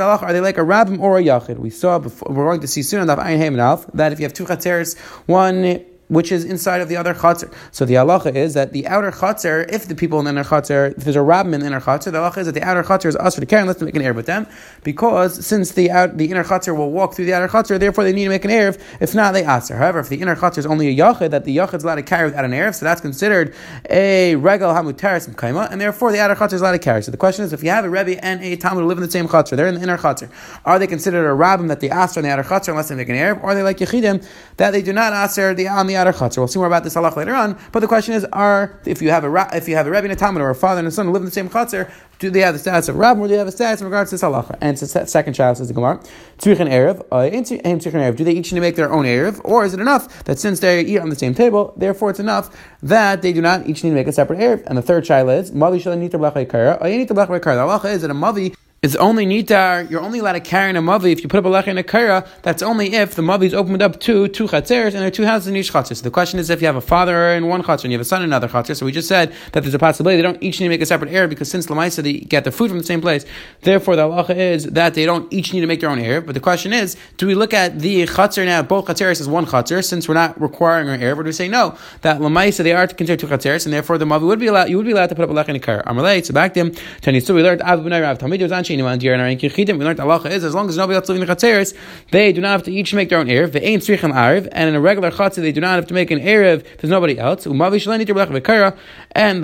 halacha? 0.00 0.22
Are 0.22 0.32
they 0.32 0.40
like 0.40 0.58
a 0.58 0.62
rabbim 0.62 0.98
or 0.98 1.18
a 1.18 1.22
yachid? 1.22 1.58
We 1.58 1.70
saw 1.70 2.00
before. 2.00 2.34
We're 2.34 2.44
going 2.46 2.60
to 2.60 2.68
see 2.68 2.82
soon 2.82 3.00
on 3.00 3.06
the 3.06 3.16
Ayin 3.16 3.38
Haim 3.38 3.56
that 3.94 4.12
if 4.12 4.18
you 4.18 4.24
have 4.24 4.32
two 4.32 4.46
chatzeres, 4.46 4.98
one 5.26 5.84
which 6.08 6.30
is 6.30 6.44
inside 6.44 6.80
of 6.80 6.88
the 6.88 6.96
other 6.96 7.14
chatzar. 7.14 7.52
So 7.70 7.84
the 7.84 7.94
halacha 7.94 8.34
is 8.34 8.54
that 8.54 8.72
the 8.72 8.86
outer 8.86 9.10
chatzar, 9.10 9.72
if 9.72 9.86
the 9.86 9.94
people 9.94 10.18
in 10.18 10.26
the 10.26 10.30
inner 10.30 10.44
chatzar, 10.44 10.96
if 10.96 11.04
there's 11.04 11.16
a 11.16 11.22
rabbin 11.22 11.54
in 11.54 11.60
the 11.60 11.66
inner 11.66 11.80
chatzar, 11.80 12.12
the 12.12 12.18
halacha 12.18 12.38
is 12.38 12.46
that 12.46 12.52
the 12.52 12.62
outer 12.62 12.82
chatzar 12.82 13.06
is 13.06 13.16
usher 13.16 13.40
to 13.40 13.46
carry 13.46 13.62
unless 13.62 13.78
they 13.78 13.86
make 13.86 13.96
an 13.96 14.02
erev 14.02 14.16
with 14.16 14.26
them, 14.26 14.46
because 14.84 15.44
since 15.44 15.72
the 15.72 15.90
out, 15.90 16.18
the 16.18 16.30
inner 16.30 16.44
chatzar 16.44 16.76
will 16.76 16.90
walk 16.90 17.14
through 17.14 17.24
the 17.24 17.32
outer 17.32 17.48
chatzar, 17.48 17.78
therefore 17.78 18.04
they 18.04 18.12
need 18.12 18.24
to 18.24 18.30
make 18.30 18.44
an 18.44 18.50
erev. 18.50 18.78
If 19.00 19.14
not, 19.14 19.32
they 19.32 19.46
aser. 19.46 19.76
However, 19.76 20.00
if 20.00 20.08
the 20.08 20.20
inner 20.20 20.36
chatzar 20.36 20.58
is 20.58 20.66
only 20.66 20.88
a 20.88 20.96
yachid, 20.96 21.30
that 21.30 21.44
the 21.44 21.56
yachid 21.56 21.74
is 21.74 21.84
allowed 21.84 21.94
to 21.94 22.02
carry 22.02 22.26
without 22.26 22.44
an 22.44 22.50
erev, 22.50 22.74
so 22.74 22.84
that's 22.84 23.00
considered 23.00 23.54
a 23.88 24.34
regal 24.36 24.72
hamutaris 24.72 25.26
and 25.26 25.38
kaima, 25.38 25.70
and 25.70 25.80
therefore 25.80 26.12
the 26.12 26.20
outer 26.20 26.34
chatzar 26.34 26.54
is 26.54 26.60
allowed 26.60 26.72
to 26.72 26.78
carry. 26.78 27.02
So 27.02 27.10
the 27.10 27.16
question 27.16 27.44
is, 27.44 27.52
if 27.54 27.62
you 27.62 27.70
have 27.70 27.84
a 27.86 27.90
rebbe 27.90 28.22
and 28.22 28.42
a 28.42 28.56
talmud 28.56 28.82
who 28.82 28.88
live 28.88 28.98
in 28.98 29.04
the 29.04 29.10
same 29.10 29.28
chatzar, 29.28 29.56
they're 29.56 29.68
in 29.68 29.76
the 29.76 29.82
inner 29.82 29.96
chatzar, 29.96 30.28
are 30.66 30.78
they 30.78 30.86
considered 30.86 31.26
a 31.26 31.32
rabbin 31.32 31.68
that 31.68 31.80
they 31.80 31.90
aser 31.90 32.20
in 32.20 32.24
the 32.24 32.30
outer 32.30 32.42
chatzar 32.42 32.68
unless 32.70 32.90
they 32.90 32.96
make 32.96 33.08
an 33.08 33.16
erev, 33.16 33.42
or 33.42 33.46
are 33.46 33.54
they 33.54 33.62
like 33.62 33.78
yechidim 33.78 34.22
that 34.58 34.72
they 34.72 34.82
do 34.82 34.92
not 34.92 35.14
aser 35.14 35.54
the 35.54 35.68
on 35.68 35.86
the 35.86 36.01
outer 36.02 36.18
chatzar? 36.18 36.38
We'll 36.38 36.48
see 36.48 36.58
more 36.58 36.66
about 36.66 36.84
this 36.84 36.94
halach 36.94 37.16
later 37.16 37.34
on. 37.34 37.58
But 37.72 37.80
the 37.80 37.88
question 37.88 38.14
is, 38.14 38.24
are 38.32 38.78
if 38.84 39.00
you 39.00 39.10
have 39.10 39.24
a 39.24 39.48
if 39.52 39.68
you 39.68 39.76
have 39.76 39.86
a 39.86 39.90
rebbe 39.90 40.04
and 40.04 40.12
a 40.12 40.16
talmud 40.16 40.42
or 40.42 40.50
a 40.50 40.54
father 40.54 40.80
and 40.80 40.88
a 40.88 40.90
son 40.90 41.06
who 41.06 41.12
live 41.12 41.22
in 41.22 41.26
the 41.26 41.32
same 41.32 41.48
chutzner, 41.48 41.90
do 42.18 42.30
they 42.30 42.40
have 42.40 42.54
the 42.54 42.58
status 42.58 42.88
of 42.88 42.96
rabbi 42.96 43.20
or 43.20 43.28
do 43.28 43.32
they 43.32 43.38
have 43.38 43.48
a 43.48 43.52
status 43.52 43.80
in 43.80 43.86
regards 43.86 44.10
to 44.10 44.14
this 44.14 44.22
halacha? 44.22 44.56
And 44.60 44.76
the 44.76 45.06
second 45.06 45.34
child 45.34 45.56
says 45.56 45.68
the 45.68 45.74
Gemara, 45.74 45.98
tzrichin 46.38 46.70
erev, 46.70 47.00
uh, 47.10 47.30
erev. 47.30 48.16
Do 48.16 48.24
they 48.24 48.32
each 48.32 48.52
need 48.52 48.56
to 48.56 48.60
make 48.60 48.76
their 48.76 48.92
own 48.92 49.04
erev, 49.04 49.40
or 49.44 49.64
is 49.64 49.74
it 49.74 49.80
enough 49.80 50.24
that 50.24 50.38
since 50.38 50.60
they 50.60 50.82
eat 50.82 50.98
on 50.98 51.08
the 51.08 51.16
same 51.16 51.34
table, 51.34 51.74
therefore 51.76 52.10
it's 52.10 52.20
enough 52.20 52.56
that 52.82 53.22
they 53.22 53.32
do 53.32 53.40
not 53.40 53.66
each 53.68 53.82
need 53.82 53.90
to 53.90 53.96
make 53.96 54.06
a 54.06 54.12
separate 54.12 54.38
erev? 54.38 54.64
And 54.66 54.76
the 54.78 54.82
third 54.82 55.04
child 55.04 55.30
is 55.30 55.50
mavi 55.50 55.82
shalanita 55.82 56.12
blachay 56.12 56.48
kara. 56.48 56.74
Uh, 56.74 56.88
the 56.88 57.14
halacha 57.14 57.86
is 57.86 58.02
that 58.02 58.10
a 58.10 58.14
mavi 58.14 58.54
it's 58.82 58.96
only 58.96 59.24
nitar. 59.24 59.88
You're 59.88 60.00
only 60.00 60.18
allowed 60.18 60.32
to 60.32 60.40
carry 60.40 60.68
in 60.68 60.74
a 60.74 60.82
mavi 60.82 61.12
if 61.12 61.22
you 61.22 61.28
put 61.28 61.38
up 61.38 61.44
a 61.44 61.48
lech 61.48 61.68
in 61.68 61.78
a 61.78 61.84
kara. 61.84 62.28
That's 62.42 62.62
only 62.62 62.94
if 62.94 63.14
the 63.14 63.22
mavi 63.22 63.44
is 63.44 63.54
opened 63.54 63.80
up 63.80 64.00
to 64.00 64.26
two 64.26 64.48
chatzeres 64.48 64.86
and 64.86 64.94
there 64.94 65.06
are 65.06 65.10
two 65.12 65.24
houses 65.24 65.46
in 65.46 65.54
each 65.54 65.72
chatzer. 65.72 65.94
So 65.94 66.02
the 66.02 66.10
question 66.10 66.40
is 66.40 66.50
if 66.50 66.60
you 66.60 66.66
have 66.66 66.74
a 66.74 66.80
father 66.80 67.28
in 67.28 67.46
one 67.46 67.62
chatzer 67.62 67.84
and 67.84 67.92
you 67.92 67.98
have 67.98 68.04
a 68.04 68.04
son 68.04 68.22
in 68.22 68.30
another 68.30 68.48
chatzer. 68.48 68.76
So 68.76 68.84
we 68.84 68.90
just 68.90 69.06
said 69.06 69.32
that 69.52 69.60
there's 69.60 69.72
a 69.72 69.78
possibility 69.78 70.16
they 70.16 70.22
don't 70.22 70.42
each 70.42 70.58
need 70.58 70.66
to 70.66 70.70
make 70.70 70.80
a 70.80 70.86
separate 70.86 71.12
air 71.12 71.28
because 71.28 71.48
since 71.48 71.68
lamaisa 71.68 72.02
they 72.02 72.14
get 72.14 72.42
the 72.42 72.50
food 72.50 72.70
from 72.70 72.78
the 72.78 72.84
same 72.84 73.00
place. 73.00 73.24
Therefore, 73.60 73.94
the 73.94 74.02
halacha 74.02 74.34
is 74.34 74.64
that 74.64 74.94
they 74.94 75.06
don't 75.06 75.32
each 75.32 75.52
need 75.52 75.60
to 75.60 75.68
make 75.68 75.78
their 75.78 75.90
own 75.90 76.00
air. 76.00 76.20
But 76.20 76.34
the 76.34 76.40
question 76.40 76.72
is, 76.72 76.96
do 77.18 77.28
we 77.28 77.36
look 77.36 77.54
at 77.54 77.78
the 77.78 78.02
chatzer 78.06 78.44
now? 78.44 78.62
Both 78.62 78.86
chatzeres 78.86 79.20
as 79.20 79.28
one 79.28 79.46
chatzer 79.46 79.84
since 79.84 80.08
we're 80.08 80.14
not 80.14 80.40
requiring 80.40 80.88
an 80.88 81.00
air. 81.00 81.12
Or 81.12 81.22
do 81.22 81.28
we 81.28 81.32
say 81.32 81.46
no 81.46 81.78
that 82.00 82.20
lamaisa 82.20 82.64
they 82.64 82.72
are 82.72 82.88
considered 82.88 83.20
two 83.20 83.28
chatzeres 83.28 83.64
and 83.64 83.72
therefore 83.72 83.96
the 83.96 84.06
mavi 84.06 84.22
would 84.22 84.40
be 84.40 84.48
allowed. 84.48 84.70
You 84.70 84.76
would 84.78 84.86
be 84.86 84.92
allowed 84.92 85.10
to 85.10 85.14
put 85.14 85.22
up 85.22 85.30
a 85.30 85.32
lech 85.32 85.48
in 85.48 85.54
a 85.54 85.60
kara. 85.60 85.84
Amalei. 85.84 86.26
So 86.26 86.34
back 86.34 86.52
to 86.54 86.60
him. 86.64 87.20
So 87.20 87.32
we 87.32 87.44
learned 87.44 87.62
Abu 87.62 87.88
Rav 87.88 88.18
Tamid 88.18 88.42
was 88.42 88.50
We 88.76 88.82
learned 88.82 89.98
halacha 89.98 90.30
is 90.30 90.44
as 90.44 90.54
long 90.54 90.68
as 90.68 90.76
nobody 90.76 90.96
else 90.96 91.08
living 91.08 91.22
in 91.22 91.28
the 91.28 91.34
chatzeres, 91.34 91.76
they 92.10 92.32
do 92.32 92.40
not 92.40 92.50
have 92.50 92.62
to 92.64 92.72
each 92.72 92.94
make 92.94 93.08
their 93.08 93.18
own 93.18 93.26
erev. 93.26 93.52
They 93.52 93.60
ain't 93.60 93.82
tzrichem 93.82 94.14
arv, 94.14 94.48
and 94.52 94.68
in 94.68 94.74
a 94.74 94.80
regular 94.80 95.10
chatzah 95.10 95.36
they 95.36 95.52
do 95.52 95.60
not 95.60 95.74
have 95.76 95.86
to 95.86 95.94
make 95.94 96.10
an 96.10 96.20
erev. 96.20 96.64
There's 96.78 96.90
nobody 96.90 97.18
else. 97.18 97.46
And 97.46 97.54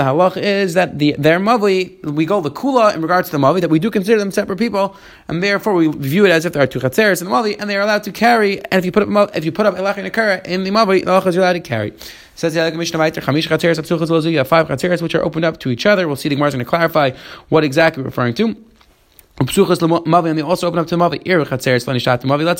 the 0.00 0.04
halacha 0.04 0.36
is 0.38 0.74
that 0.74 0.98
the 0.98 1.14
their 1.18 1.38
mavi 1.38 2.02
we 2.04 2.24
go 2.24 2.40
the 2.40 2.50
kula 2.50 2.94
in 2.94 3.02
regards 3.02 3.28
to 3.30 3.36
the 3.36 3.42
mavi 3.42 3.60
that 3.60 3.70
we 3.70 3.78
do 3.78 3.90
consider 3.90 4.18
them 4.18 4.30
separate 4.30 4.58
people, 4.58 4.96
and 5.28 5.42
therefore 5.42 5.74
we 5.74 5.88
view 5.88 6.24
it 6.26 6.30
as 6.30 6.44
if 6.44 6.52
there 6.52 6.62
are 6.62 6.66
two 6.66 6.80
chatzeres 6.80 7.20
in 7.20 7.28
the 7.28 7.34
mavi, 7.34 7.56
and 7.58 7.68
they 7.68 7.76
are 7.76 7.82
allowed 7.82 8.04
to 8.04 8.12
carry. 8.12 8.60
And 8.64 8.74
if 8.74 8.84
you 8.84 8.92
put 8.92 9.02
up 9.02 9.36
if 9.36 9.44
you 9.44 9.52
put 9.52 9.66
up 9.66 9.74
elach 9.74 9.96
and 9.98 10.06
in 10.46 10.64
the 10.64 10.70
mavi, 10.70 11.04
the 11.04 11.10
halacha 11.10 11.26
is 11.26 11.36
allowed 11.36 11.52
to 11.54 11.60
carry. 11.60 11.92
Says 12.38 12.54
the 12.54 12.70
Mishnah 12.70 13.00
Chatzeres, 13.00 14.30
you 14.30 14.38
have 14.38 14.46
five 14.46 14.68
Chatzeres 14.68 15.02
which 15.02 15.16
are 15.16 15.24
opened 15.24 15.44
up 15.44 15.58
to 15.58 15.70
each 15.70 15.86
other. 15.86 16.06
We'll 16.06 16.14
see 16.14 16.28
the 16.28 16.36
Gemara 16.36 16.50
is 16.50 16.54
going 16.54 16.64
to 16.64 16.70
clarify 16.70 17.10
what 17.48 17.64
exactly 17.64 18.00
we're 18.00 18.10
referring 18.10 18.34
to. 18.34 18.54
Let's 19.40 19.54
say 19.54 19.62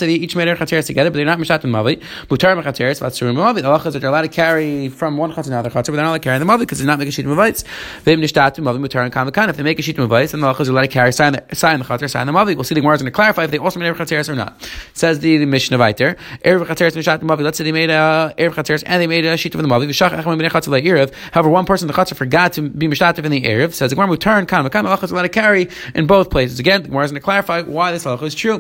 they 0.06 0.14
each 0.14 0.36
made 0.36 0.46
their 0.46 0.54
chatzeres 0.54 0.86
together, 0.86 1.10
but 1.10 1.16
they're 1.16 1.26
not 1.26 1.38
mishat 1.38 1.62
mavi. 1.62 2.00
Butar 2.28 2.62
chatzeres 2.62 3.00
v'atzurim 3.00 3.34
mavi. 3.34 3.62
The 3.62 3.62
halachas 3.62 3.94
that 3.94 3.98
they're 3.98 4.10
allowed 4.10 4.22
to 4.22 4.28
carry 4.28 4.88
from 4.88 5.16
one 5.16 5.32
chatzer 5.32 5.46
to 5.46 5.48
another 5.48 5.70
chatzer, 5.70 5.86
but 5.86 5.96
they're 5.96 6.04
not 6.04 6.10
allowed 6.10 6.18
to 6.18 6.22
carry 6.22 6.38
the 6.38 6.44
mavi 6.44 6.60
because 6.60 6.78
they're 6.78 6.86
not 6.86 7.00
making 7.00 7.10
sheet 7.10 7.26
mavites. 7.26 7.64
V'im 8.04 8.20
nishat 8.22 8.54
mavi 8.60 8.78
butar 8.78 9.02
and 9.02 9.12
kamakan. 9.12 9.48
If 9.48 9.56
they 9.56 9.64
make 9.64 9.80
a 9.80 9.82
sheet 9.82 9.96
mavites, 9.96 10.30
then 10.30 10.40
the 10.40 10.46
halachas 10.46 10.68
are 10.68 10.70
allowed 10.70 10.82
to 10.82 10.88
carry 10.88 11.10
sign 11.12 11.32
the 11.32 11.42
sign 11.52 11.80
the 11.80 11.84
chatzer, 11.84 12.08
sign 12.08 12.28
the 12.28 12.32
mavi. 12.32 12.54
We'll 12.54 12.62
see 12.62 12.76
the 12.76 12.80
Gemara 12.80 12.94
is 12.94 13.02
going 13.02 13.10
to 13.10 13.16
clarify 13.16 13.42
if 13.42 13.50
they 13.50 13.58
also 13.58 13.80
made 13.80 13.86
their 13.86 13.94
chatzeres 13.96 14.28
or 14.28 14.36
not. 14.36 14.54
Says 14.92 15.18
the, 15.18 15.36
the 15.38 15.46
Mishnah 15.46 15.78
Vayter. 15.78 16.16
Ir 16.44 16.60
chatzeres 16.60 16.92
v'nishat 16.92 17.22
mavi. 17.22 17.40
Let's 17.40 17.58
say 17.58 17.64
they 17.64 17.72
made 17.72 17.90
a 17.90 18.32
ir 18.38 18.52
chatzeres 18.52 18.84
and 18.86 19.02
they 19.02 19.08
made 19.08 19.26
a 19.26 19.36
sheet 19.36 19.52
of 19.56 19.62
the 19.62 19.68
mavi. 19.68 19.88
V'shach 19.88 20.10
echem 20.10 20.40
b'nei 20.40 20.48
chatzer 20.48 20.80
le'irav. 20.80 21.12
However, 21.32 21.48
one 21.48 21.66
person 21.66 21.88
the 21.88 21.92
chatzer 21.94 22.14
forgot 22.14 22.52
to 22.52 22.62
be 22.62 22.86
mishtatif 22.86 23.24
in 23.24 23.32
the 23.32 23.42
irav. 23.42 23.74
Says 23.74 23.90
the 23.90 23.96
Gemara 23.96 24.16
butar 24.16 24.38
and 24.38 24.46
kamakan. 24.46 24.84
The 24.84 24.96
halachas 24.96 25.10
are 25.10 25.14
allowed 25.14 25.22
to 25.22 25.28
carry 25.28 25.68
in 25.96 26.06
both 26.06 26.30
places. 26.30 26.67
Again, 26.68 26.82
the 26.82 26.88
Gemara 26.88 27.04
is 27.04 27.12
going 27.12 27.20
to 27.20 27.24
clarify 27.24 27.62
why 27.62 27.92
this 27.92 28.04
halacha 28.04 28.24
is 28.24 28.34
true. 28.34 28.58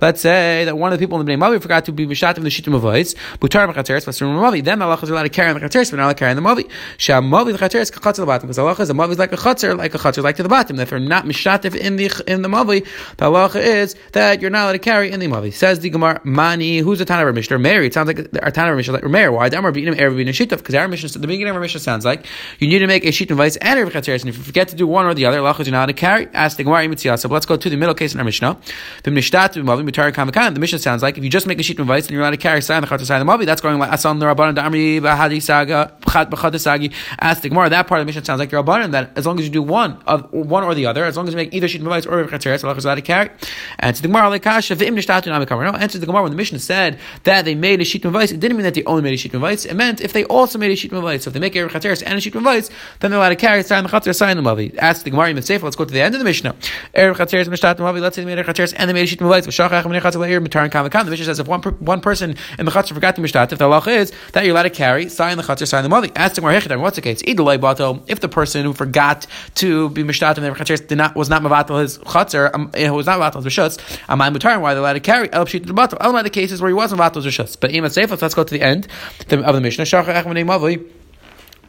Let's 0.00 0.20
say 0.20 0.64
that 0.64 0.76
one 0.76 0.92
of 0.92 0.98
the 0.98 1.06
people 1.06 1.20
in 1.20 1.24
the 1.24 1.32
Bnei 1.32 1.38
Mavi 1.38 1.62
forgot 1.62 1.84
to 1.84 1.92
be 1.92 2.08
mishatif 2.08 2.38
in 2.38 2.42
the 2.42 2.50
Shittim 2.50 2.74
of 2.74 2.82
Voice, 2.82 3.14
Butar 3.38 3.72
Mechateres, 3.72 4.04
Vasur 4.04 4.26
Mavi. 4.26 4.64
Then 4.64 4.80
the 4.80 4.84
halacha 4.86 5.04
is 5.04 5.10
allowed 5.10 5.22
to 5.22 5.28
carry 5.28 5.50
on 5.50 5.54
the 5.54 5.60
Chateres, 5.60 5.92
but 5.92 5.98
not 5.98 6.06
allowed 6.06 6.14
to 6.14 6.18
carry 6.18 6.30
on 6.32 6.36
the 6.36 6.42
Mavi. 6.42 6.68
Sham 6.96 7.30
Mavi 7.30 7.52
the 7.52 7.58
Chateres 7.58 7.92
Kachatzer 7.92 8.16
the 8.16 8.26
bottom. 8.26 8.48
Because 8.48 8.58
halacha 8.58 8.80
is 8.80 8.88
the 8.88 8.94
Mavi 8.94 9.12
is 9.12 9.18
like 9.20 9.32
a 9.32 9.36
Chater, 9.36 9.76
like 9.76 9.94
a 9.94 9.98
Chater, 9.98 10.22
like 10.22 10.34
to 10.38 10.42
the 10.42 10.48
bottom. 10.48 10.80
If 10.80 10.90
you're 10.90 10.98
not 10.98 11.24
mishatif 11.24 11.76
in 11.76 11.94
the 11.94 12.24
in 12.26 12.42
the 12.42 12.48
Mavi, 12.48 12.84
the 13.18 13.26
halacha 13.26 13.62
is 13.62 13.94
that 14.10 14.40
you're 14.40 14.50
not 14.50 14.64
allowed 14.64 14.72
to 14.72 14.80
carry 14.80 15.12
in 15.12 15.20
the 15.20 15.28
Mavi. 15.28 15.54
Says 15.54 15.78
the 15.78 15.90
Gemara, 15.90 16.20
Mani, 16.24 16.78
who's 16.78 16.98
the 16.98 17.04
Tanav 17.04 17.32
Mishnah? 17.32 17.60
Mary. 17.60 17.86
It 17.86 17.94
sounds 17.94 18.08
like 18.08 18.18
our 18.42 18.50
Tanav 18.50 18.76
Mishnah 18.76 18.94
like 18.94 19.04
Mary. 19.04 19.30
Why? 19.30 19.48
Damar 19.50 19.70
B'inam 19.70 19.94
Erev 19.94 20.16
B'inam 20.16 20.30
Shittif. 20.30 20.58
Because 20.58 20.74
our 20.74 20.88
Mishnah, 20.88 21.10
the 21.10 21.28
beginning 21.28 21.50
of 21.50 21.54
our 21.54 21.62
Mishnah 21.62 21.78
sounds 21.78 22.04
like 22.04 22.26
you 22.58 22.66
need 22.66 22.80
to 22.80 22.88
make 22.88 23.04
a 23.04 23.12
Shittim 23.12 23.36
Vice 23.36 23.54
and 23.54 23.78
Erev 23.78 23.92
Chateres, 23.92 24.24
and 24.24 24.30
if 24.30 24.36
you 24.36 24.42
forget 24.42 24.66
to 24.66 24.74
do 24.74 24.88
one 24.88 25.06
or 25.06 25.14
the 25.14 25.26
other, 25.26 25.38
halacha 25.38 25.60
is 25.60 25.68
not 25.68 25.78
allowed 25.78 25.86
to 25.86 25.92
carry. 25.92 26.26
Ask 26.40 26.56
the 26.56 26.64
Gemara, 26.64 27.18
So 27.18 27.28
let's 27.28 27.44
go 27.44 27.56
to 27.56 27.68
the 27.68 27.76
middle 27.76 27.94
case 27.94 28.14
in 28.14 28.18
our 28.18 28.24
Mishnah. 28.24 28.58
The 29.02 29.10
Mishnah 29.10 30.78
sounds 30.78 31.02
like 31.02 31.18
if 31.18 31.24
you 31.24 31.28
just 31.28 31.46
make 31.46 31.60
a 31.60 31.62
sheet 31.62 31.78
of 31.78 31.82
advice 31.82 32.06
and 32.06 32.12
you're 32.12 32.22
allowed 32.22 32.30
to 32.30 32.38
carry 32.38 32.62
sign 32.62 32.80
the 32.80 32.86
chat 32.86 33.02
sign 33.02 33.26
the 33.26 33.30
mavi, 33.30 33.44
that's 33.44 33.60
going 33.60 33.78
like 33.78 33.90
asan 33.90 34.20
the 34.20 34.24
rabbanan 34.24 34.54
damri 34.54 35.02
bahadi 35.02 35.42
saga 35.42 35.92
chat 36.10 36.30
b'chadasagi. 36.30 36.94
Ask 37.20 37.42
the 37.42 37.50
Gemara. 37.50 37.68
That 37.68 37.86
part 37.86 38.00
of 38.00 38.06
the 38.06 38.08
Mishnah 38.08 38.24
sounds 38.24 38.38
like 38.38 38.50
your 38.52 38.62
rabbanan 38.62 38.92
that 38.92 39.10
as 39.16 39.26
long 39.26 39.38
as 39.38 39.44
you 39.44 39.50
do 39.50 39.60
one 39.62 40.00
of 40.06 40.32
one 40.32 40.64
or 40.64 40.74
the 40.74 40.86
other, 40.86 41.04
as 41.04 41.14
long 41.14 41.28
as 41.28 41.34
you 41.34 41.36
make 41.36 41.52
either 41.52 41.68
sheet 41.68 41.82
of 41.82 41.86
advice 41.86 42.06
or 42.06 42.24
chatzeres, 42.24 42.64
Allah 42.64 42.74
is 42.74 42.86
allowed 42.86 42.94
to 42.94 43.02
carry. 43.02 43.28
And 43.78 43.94
to 43.94 44.00
the 44.00 44.08
Gemara 44.08 44.30
like 44.30 44.42
kasha 44.42 44.76
v'im 44.76 44.96
nishtatu 44.96 45.24
namikam. 45.24 45.62
No, 45.62 45.78
answer 45.78 45.98
the 45.98 46.06
Gemara 46.06 46.22
when 46.22 46.32
the 46.32 46.38
Mishnah 46.38 46.60
said 46.60 46.98
that 47.24 47.44
they 47.44 47.54
made 47.54 47.82
a 47.82 47.84
sheet 47.84 48.06
of 48.06 48.14
advice. 48.14 48.32
It 48.32 48.40
didn't 48.40 48.56
mean 48.56 48.64
that 48.64 48.72
they 48.72 48.84
only 48.84 49.02
made 49.02 49.12
a 49.12 49.18
sheet 49.18 49.34
of 49.34 49.42
advice. 49.42 49.66
It 49.66 49.74
meant 49.74 50.00
if 50.00 50.14
they 50.14 50.24
also 50.24 50.58
made 50.58 50.70
a 50.70 50.76
sheet 50.76 50.92
of 50.92 50.96
advice. 50.96 51.24
So 51.24 51.28
if 51.28 51.34
they 51.34 51.40
make 51.40 51.54
a 51.54 51.68
chatzeres 51.68 52.02
and 52.02 52.16
a 52.16 52.20
sheet 52.22 52.34
of 52.34 52.38
advice, 52.38 52.70
then 53.00 53.10
they're 53.10 53.20
allowed 53.20 53.28
to 53.28 53.36
carry 53.36 53.62
sign 53.62 53.84
the 53.84 54.12
sign 54.14 54.38
the 54.38 54.42
mavi. 54.42 54.74
Ask 54.78 55.04
the 55.04 55.10
Gemara 55.10 55.34
the 55.34 55.60
Let's 55.62 55.76
go 55.76 55.84
to 55.84 55.92
the 55.92 56.00
end 56.00 56.14
of 56.14 56.18
the 56.18 56.29
Chatzeres 56.32 57.48
mavi. 57.48 58.00
Let's 58.00 58.16
say 58.16 58.24
made 58.24 58.38
a 58.38 58.44
chatzeres 58.44 58.74
and 58.76 58.88
they 58.88 58.94
made 58.94 59.04
a 59.04 59.06
sheet 59.06 59.20
of 59.20 59.26
advice. 59.26 59.44
The 59.44 61.10
Mishnah 61.10 61.24
says 61.24 61.38
if 61.38 61.48
one 61.48 61.60
one 61.62 62.00
person 62.00 62.36
in 62.58 62.64
the 62.64 62.70
chatzar 62.70 62.94
forgot 62.94 63.16
to 63.16 63.22
mishtat, 63.22 63.52
if 63.52 63.58
the 63.58 63.64
halacha 63.64 63.88
is 63.88 64.12
that 64.32 64.44
you're 64.44 64.52
allowed 64.52 64.64
to 64.64 64.70
carry, 64.70 65.08
sign 65.08 65.36
the 65.36 65.42
chatzar, 65.42 65.66
sign 65.66 65.82
the 65.82 65.88
mali. 65.88 66.10
Ask 66.16 66.34
the 66.34 66.40
Gemara 66.40 66.78
what's 66.78 66.96
the 66.96 67.02
case? 67.02 67.22
If 67.24 68.20
the 68.20 68.28
person 68.28 68.64
who 68.64 68.72
forgot 68.72 69.26
to 69.56 69.90
be 69.90 70.02
mishtat 70.02 70.38
in 70.38 70.44
the 70.44 70.50
chatzar 70.50 70.86
did 70.86 70.98
not 70.98 71.14
was 71.14 71.28
not 71.28 71.42
mavatal 71.42 71.80
his 71.80 71.98
chatzar, 71.98 72.54
um, 72.54 72.70
it 72.74 72.90
was 72.90 73.06
not 73.06 73.18
mavatal 73.18 73.42
his 73.42 73.52
rishutz, 73.52 73.78
am 74.08 74.20
I 74.20 74.30
mutar? 74.30 74.60
Why 74.60 74.74
they're 74.74 74.82
allowed 74.82 74.94
to 74.94 75.00
carry? 75.00 75.32
El 75.32 75.46
pshit 75.46 75.66
the 75.66 75.72
bottom. 75.72 75.98
All 76.00 76.22
the 76.22 76.30
cases 76.30 76.60
where 76.60 76.68
he 76.68 76.74
wasn't 76.74 77.00
mavatal 77.00 77.22
his 77.22 77.26
rishutz. 77.26 77.58
But 77.58 77.70
imat 77.70 77.96
seif. 77.96 78.20
Let's 78.20 78.34
go 78.34 78.44
to 78.44 78.52
the 78.52 78.62
end 78.62 78.88
of 79.30 79.54
the 79.54 79.60
Mishnah. 79.60 80.99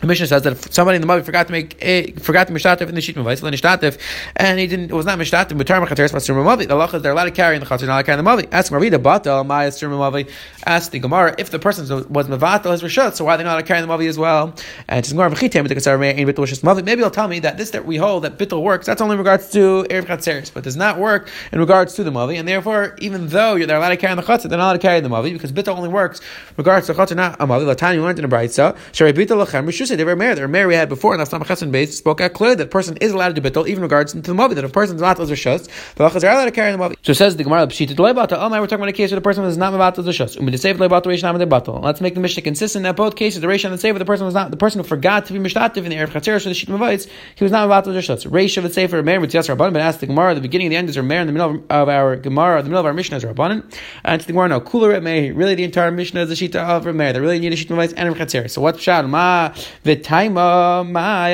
The 0.02 0.08
Mishnah 0.08 0.26
says 0.26 0.42
that 0.42 0.54
if 0.54 0.74
somebody 0.74 0.96
in 0.96 1.02
the 1.02 1.08
Mavi 1.08 1.24
forgot 1.24 1.46
to 1.46 1.52
make 1.52 1.78
a, 1.80 2.12
forgot 2.14 2.48
to 2.48 2.54
mishtatif 2.54 2.90
in 2.90 2.96
the 2.96 3.02
sheet 3.02 3.16
mavais, 3.16 3.40
nishtatif, 3.42 4.00
and 4.36 4.60
he 4.60 4.66
didn't, 4.66 4.90
it 4.90 4.96
was 4.96 5.06
not 5.06 5.20
mishtatif, 5.20 5.56
but 5.56 5.68
term 5.68 5.86
chateres 5.86 6.12
pasur 6.12 6.34
mavi. 6.34 6.68
The 6.68 6.74
lacha 6.74 7.00
they're 7.00 7.12
allowed 7.12 7.26
to 7.26 7.32
carry 7.32 7.56
in 7.56 7.60
the 7.60 7.68
chater, 7.68 7.86
not 7.86 8.04
carry 8.04 8.18
in 8.18 8.26
the 8.26 8.30
Mavi. 8.30 8.48
Ask 8.52 8.72
Marita 8.72 9.02
Bata, 9.02 9.44
my 9.44 9.68
asur 9.68 9.90
mavi. 9.90 10.28
Ask 10.66 10.90
the 10.90 10.98
Gemara 10.98 11.36
if 11.38 11.52
the 11.52 11.60
person 11.60 11.86
was 12.10 12.28
mavatal 12.28 12.72
his 12.72 12.82
rishut, 12.82 13.14
so 13.14 13.26
why 13.26 13.38
they 13.38 13.44
not 13.44 13.52
allowed 13.52 13.62
to 13.62 13.68
carry 13.68 13.80
in 13.80 13.88
the 13.88 13.94
Mavi 13.94 14.10
as 14.10 14.18
well? 14.18 14.56
And 14.88 14.98
it's 14.98 15.12
Gemara 15.12 15.30
v'chitem 15.30 15.68
the 15.68 15.76
kasar 15.76 16.04
ein 16.04 16.26
bittul 16.26 16.48
rishus 16.48 16.62
mavi. 16.64 16.84
Maybe 16.84 17.02
he'll 17.02 17.12
tell 17.12 17.28
me 17.28 17.40
that 17.42 17.60
this 17.60 17.70
that 17.70 17.86
we 17.86 17.98
hold 17.98 18.24
that 18.24 18.40
bittul 18.40 18.64
works. 18.64 18.88
That's 18.88 19.02
only 19.02 19.14
in 19.14 19.20
regards 19.20 19.52
to 19.52 19.86
erev 19.88 20.06
chatzeres, 20.06 20.52
but 20.52 20.64
does 20.64 20.76
not 20.76 20.98
work 20.98 21.30
in 21.52 21.60
regards 21.60 21.94
to 21.94 22.04
the 22.04 22.12
Mavi, 22.12 22.40
and 22.40 22.48
therefore 22.48 22.96
even 22.98 23.28
though 23.28 23.64
they're 23.64 23.78
allowed 23.78 23.90
to 23.90 23.98
carry 23.98 24.14
in 24.14 24.18
the 24.18 24.24
chater, 24.24 24.48
they're 24.48 24.58
not 24.58 24.66
allowed 24.66 24.74
to 24.74 24.80
carry 24.80 24.98
in 24.98 25.04
the 25.04 25.10
Mavi 25.10 25.32
because 25.32 25.52
bittul 25.52 25.78
only 25.78 25.90
works 25.90 26.22
regards 26.58 26.88
to 26.88 26.96
chater, 26.96 27.14
not 27.14 27.40
a 27.40 27.46
Mavi. 27.46 27.72
Latani 27.72 28.02
learned 28.02 28.18
in 28.18 28.26
a 28.26 28.30
braytza. 28.30 28.76
Shari 28.94 29.14
bittul 29.14 29.46
lachem 29.46 29.68
rishus. 29.68 29.91
They 29.98 30.04
were 30.04 30.16
married. 30.16 30.38
They 30.38 30.42
were 30.42 30.48
married 30.48 30.68
we 30.68 30.76
had 30.76 30.90
before, 30.90 31.14
and 31.14 31.22
Aslam 31.22 31.42
Chesed 31.42 31.72
base 31.72 31.98
spoke 31.98 32.22
out 32.22 32.34
clearly 32.34 32.56
that 32.56 32.68
a 32.68 32.70
person 32.70 32.98
is 32.98 33.12
allowed 33.12 33.36
to 33.36 33.42
do 33.42 33.68
even 33.68 33.82
regards 33.82 34.14
to 34.14 34.22
the 34.22 34.34
Mavi, 34.34 34.56
that 34.56 34.64
a 34.64 34.70
person 34.70 34.96
is 34.96 35.02
not 35.02 35.20
as 35.20 35.30
a 35.30 35.34
shus, 35.34 35.68
the 35.96 36.04
Lachas 36.04 36.24
are 36.24 36.32
allowed 36.32 36.46
to 36.46 36.52
carry 36.52 36.72
the 36.72 36.78
Mavi. 36.78 36.96
So 37.02 37.14
says 37.14 37.36
the 37.36 37.44
Gemara, 37.44 37.68
Pshita 37.68 37.96
Lebata, 37.96 38.38
oh, 38.38 38.50
we're 38.50 38.68
talking 38.68 38.76
about 38.76 38.90
a 38.90 38.94
case 38.94 39.12
where 39.12 39.20
the 39.20 39.24
person 39.24 39.44
was 39.44 39.58
not 39.58 39.74
Mavat 39.74 40.00
as 40.00 40.08
a. 40.08 40.40
Um, 40.40 40.46
the 40.46 40.52
Seif, 40.54 40.76
Loibata, 40.76 41.04
Reishan, 41.04 41.36
Amad, 41.36 41.50
Battle. 41.50 41.80
Let's 41.82 42.02
make 42.02 42.14
the 42.14 42.20
Mishnah 42.20 42.44
consistent 42.44 42.84
that 42.84 42.96
both 42.96 43.16
cases, 43.16 43.42
the 43.42 43.48
Reish 43.48 43.66
and 43.66 43.74
the 43.74 43.78
Sefer, 43.78 44.00
the 44.00 44.06
person 44.06 44.26
was 44.26 44.34
not, 44.34 44.52
the 44.52 44.58
person 44.58 44.80
who 44.80 44.88
forgot 44.88 45.26
to 45.26 45.34
be 45.34 45.40
Mishtativ 45.40 45.78
in 45.78 45.90
the 45.90 45.96
Erev 45.96 46.10
Chatzir, 46.10 46.42
so 46.42 46.50
the 46.50 46.56
Shit 46.56 46.70
Mavitz, 46.70 47.10
he 47.36 47.44
was 47.44 47.52
not 47.52 47.70
Mavat 47.70 47.96
as 47.96 48.10
a 48.10 48.14
shus. 48.14 48.30
Reish 48.30 48.58
of 48.58 48.64
the 48.64 48.70
Sefer, 48.72 49.04
Meir, 49.04 49.20
with 49.20 49.32
Yasser 49.32 49.56
Rabbanan, 49.56 49.74
but 49.74 49.82
asked 49.82 50.00
the 50.00 50.08
Gemara, 50.08 50.36
the 50.36 50.42
beginning 50.42 50.68
and 50.68 50.74
the 50.74 50.78
end 50.78 50.90
is 50.90 50.98
Meir 50.98 51.22
in 51.22 51.28
the 51.28 51.34
middle 51.34 51.64
of 51.70 51.90
our 51.90 52.16
Gemara, 52.16 52.62
the 52.62 52.70
middle 52.70 52.80
of 52.80 52.86
our 52.86 52.94
Mishnah 52.94 53.18
is 53.18 53.24
Rabbanan, 53.24 53.64
and 54.04 54.22
to 54.22 54.28
the 54.28 54.34
Gemara, 54.34 54.50
no, 54.50 54.62
cooler 54.62 54.92
at 54.94 55.04
Meir, 55.04 55.34
really 55.34 55.56
the 55.56 55.64
entire 55.64 55.92
Mishnah 55.92 56.22
is 56.22 56.30
the 56.30 56.36
Shita 56.36 56.56
of 56.56 56.86
Meir, 56.96 57.14
they 57.14 57.20
really 57.20 57.40
need 57.40 57.54
a 57.54 57.56
Shit 57.56 57.70
Mavitz 57.70 57.94
and 57.98 58.14
Erev 58.14 58.18
Chatzir. 58.18 58.50
So 58.50 58.62
what's 58.62 58.80
Pshat? 58.80 59.08
Ma, 59.10 59.54
Vitaima, 59.84 60.88
Ma, 60.88 61.26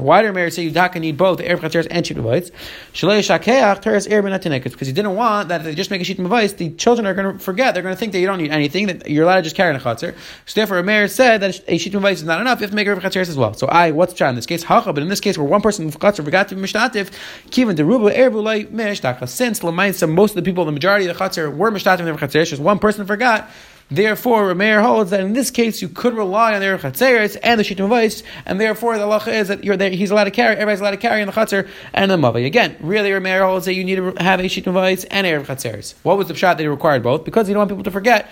why 0.00 0.22
do 0.22 0.32
Rameir 0.32 0.52
say 0.52 0.64
you 0.64 0.70
do 0.72 0.98
need 0.98 1.16
both 1.16 1.38
Erev 1.38 1.60
Chatzeres 1.60 1.86
and 1.88 2.04
Sheet 2.04 2.16
Mavais? 2.16 2.50
Shalei 2.92 3.20
Shakeach 3.20 3.80
Teres 3.80 4.08
Erev 4.08 4.62
because 4.64 4.88
he 4.88 4.92
didn't 4.92 5.14
want 5.14 5.48
that 5.48 5.60
if 5.60 5.64
they 5.64 5.74
just 5.76 5.92
make 5.92 6.00
a 6.00 6.04
Sheet 6.04 6.18
Mavais, 6.18 6.56
the 6.56 6.70
children 6.70 7.06
are 7.06 7.14
going 7.14 7.34
to 7.34 7.38
forget. 7.38 7.74
They're 7.74 7.84
going 7.84 7.94
to 7.94 7.98
think 7.98 8.10
that 8.12 8.18
you 8.18 8.26
don't 8.26 8.38
need 8.38 8.50
anything, 8.50 8.88
that 8.88 9.08
you're 9.08 9.22
allowed 9.22 9.36
to 9.36 9.42
just 9.42 9.54
carry 9.54 9.72
a 9.72 9.78
Chatzer. 9.78 10.16
So 10.46 10.54
therefore, 10.60 10.82
Rameir 10.82 11.08
said 11.08 11.38
that 11.42 11.62
a 11.68 11.78
Sheet 11.78 11.92
Mavais 11.92 12.14
is 12.14 12.24
not 12.24 12.40
enough. 12.40 12.58
You 12.58 12.64
have 12.64 12.70
to 12.70 12.76
make 12.76 12.88
Erev 12.88 13.00
Chatzeres 13.00 13.28
as 13.28 13.36
well. 13.36 13.54
So 13.54 13.68
I, 13.68 13.92
what's 13.92 14.12
Pshat 14.12 14.30
in 14.30 14.34
this 14.34 14.46
case? 14.46 14.64
Hacha, 14.64 14.92
but 14.92 15.00
in 15.00 15.08
this 15.08 15.20
case 15.20 15.38
where 15.38 15.46
one 15.46 15.62
person 15.62 15.84
in 15.84 15.92
Chatzer 15.92 16.24
forgot 16.24 16.48
to 16.48 16.56
be 16.56 16.62
Mishtativ, 16.62 17.12
Kivin 17.50 17.76
Deruba 17.76 18.12
Erev 18.12 18.32
Ulay 18.32 18.66
Mishtaka. 18.66 19.28
Since 19.28 19.60
Lamaisa, 19.60 20.12
most 20.12 20.32
of 20.32 20.36
the 20.36 20.42
people, 20.42 20.64
the 20.64 20.72
majority 20.72 21.06
of 21.06 21.16
the 21.16 21.24
Chatzer 21.24 21.56
were 21.56 21.70
Mishtativ 21.70 22.00
in 22.00 22.06
the 22.06 22.12
Chatzeres, 22.14 22.48
just 22.48 22.60
one 22.60 22.80
person 22.80 23.06
forgot. 23.06 23.48
Therefore, 23.90 24.54
Rameir 24.54 24.82
holds 24.82 25.10
that 25.10 25.20
in 25.20 25.32
this 25.32 25.50
case 25.50 25.82
you 25.82 25.88
could 25.88 26.14
rely 26.14 26.54
on 26.54 26.60
the 26.60 26.66
Chatzeres 26.66 27.36
and 27.42 27.58
the 27.58 27.64
Shittim 27.64 27.88
Vais, 27.88 28.22
and 28.46 28.60
therefore 28.60 28.96
the 28.96 29.04
halacha 29.04 29.32
is 29.32 29.48
that 29.48 29.62
there, 29.62 29.90
he's 29.90 30.12
allowed 30.12 30.24
to 30.24 30.30
carry, 30.30 30.54
everybody's 30.54 30.80
allowed 30.80 30.92
to 30.92 30.96
carry 30.96 31.20
in 31.20 31.26
the 31.26 31.32
Chatzer 31.32 31.68
and 31.92 32.08
the 32.08 32.16
Mavi. 32.16 32.46
Again, 32.46 32.76
really 32.78 33.10
Rameir 33.10 33.44
holds 33.44 33.66
that 33.66 33.74
you 33.74 33.82
need 33.82 33.96
to 33.96 34.14
have 34.22 34.38
a 34.38 34.48
Shittim 34.48 34.74
Vais 34.74 35.04
and 35.10 35.26
Erev 35.26 35.46
Chatzeres. 35.46 35.94
What 36.04 36.16
was 36.16 36.28
the 36.28 36.34
shot 36.34 36.56
that 36.56 36.62
he 36.62 36.68
required 36.68 37.02
both? 37.02 37.24
Because 37.24 37.48
you 37.48 37.54
don't 37.54 37.62
want 37.62 37.70
people 37.70 37.84
to 37.84 37.90
forget 37.90 38.30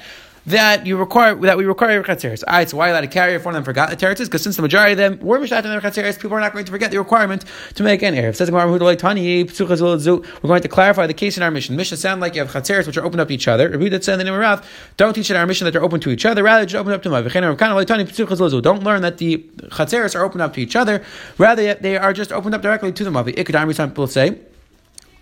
that 0.48 0.86
you 0.86 0.96
require 0.96 1.34
that 1.34 1.56
we 1.56 1.64
require 1.64 2.02
chatzeres. 2.02 2.42
All 2.42 2.54
ah, 2.54 2.58
right, 2.58 2.68
so 2.68 2.76
why 2.76 2.86
are 2.86 2.88
you 2.88 2.94
allowed 2.94 3.00
to 3.02 3.06
carry 3.08 3.34
if 3.34 3.44
one 3.44 3.54
of 3.54 3.56
them 3.56 3.64
forgot 3.64 3.90
the 3.90 3.96
teretz? 3.96 4.18
Because 4.18 4.42
since 4.42 4.56
the 4.56 4.62
majority 4.62 4.92
of 4.92 4.98
them 4.98 5.18
were 5.20 5.38
mishat 5.38 5.64
in 5.64 5.70
their 5.70 5.80
chatzeres, 5.80 6.18
people 6.18 6.36
are 6.36 6.40
not 6.40 6.52
going 6.52 6.64
to 6.64 6.70
forget 6.70 6.90
the 6.90 6.98
requirement 6.98 7.44
to 7.74 7.82
make 7.82 8.02
an 8.02 8.14
erev. 8.14 8.36
Says 8.36 8.50
We're 8.50 10.48
going 10.48 10.62
to 10.62 10.68
clarify 10.68 11.06
the 11.06 11.14
case 11.14 11.36
in 11.36 11.42
our 11.42 11.50
mission. 11.50 11.76
Mission 11.76 11.96
sound 11.96 12.20
like 12.20 12.34
you 12.34 12.42
have 12.42 12.50
chatzeres 12.50 12.86
which 12.86 12.96
are 12.96 13.04
open 13.04 13.20
up 13.20 13.28
to 13.28 13.34
each 13.34 13.48
other. 13.48 13.68
That 13.68 14.08
in 14.08 14.18
the 14.18 14.62
don't 14.96 15.14
teach 15.14 15.30
in 15.30 15.36
our 15.36 15.46
mission 15.46 15.64
that 15.64 15.72
they're 15.72 15.84
open 15.84 16.00
to 16.00 16.10
each 16.10 16.26
other. 16.26 16.42
Rather, 16.42 16.64
just 16.66 16.80
open 16.80 16.92
up 16.92 17.02
to 17.02 17.08
them. 17.08 18.62
Don't 18.62 18.82
learn 18.82 19.02
that 19.02 19.18
the 19.18 19.38
chatzeres 19.68 20.14
are 20.14 20.24
open 20.24 20.40
up 20.40 20.54
to 20.54 20.60
each 20.60 20.76
other. 20.76 21.04
Rather, 21.36 21.74
they 21.74 21.96
are 21.96 22.12
just 22.12 22.32
opened 22.32 22.54
up 22.54 22.62
directly 22.62 22.92
to 22.92 23.04
the 23.04 23.10
mavi. 23.10 23.88
People 23.88 24.06
say. 24.06 24.38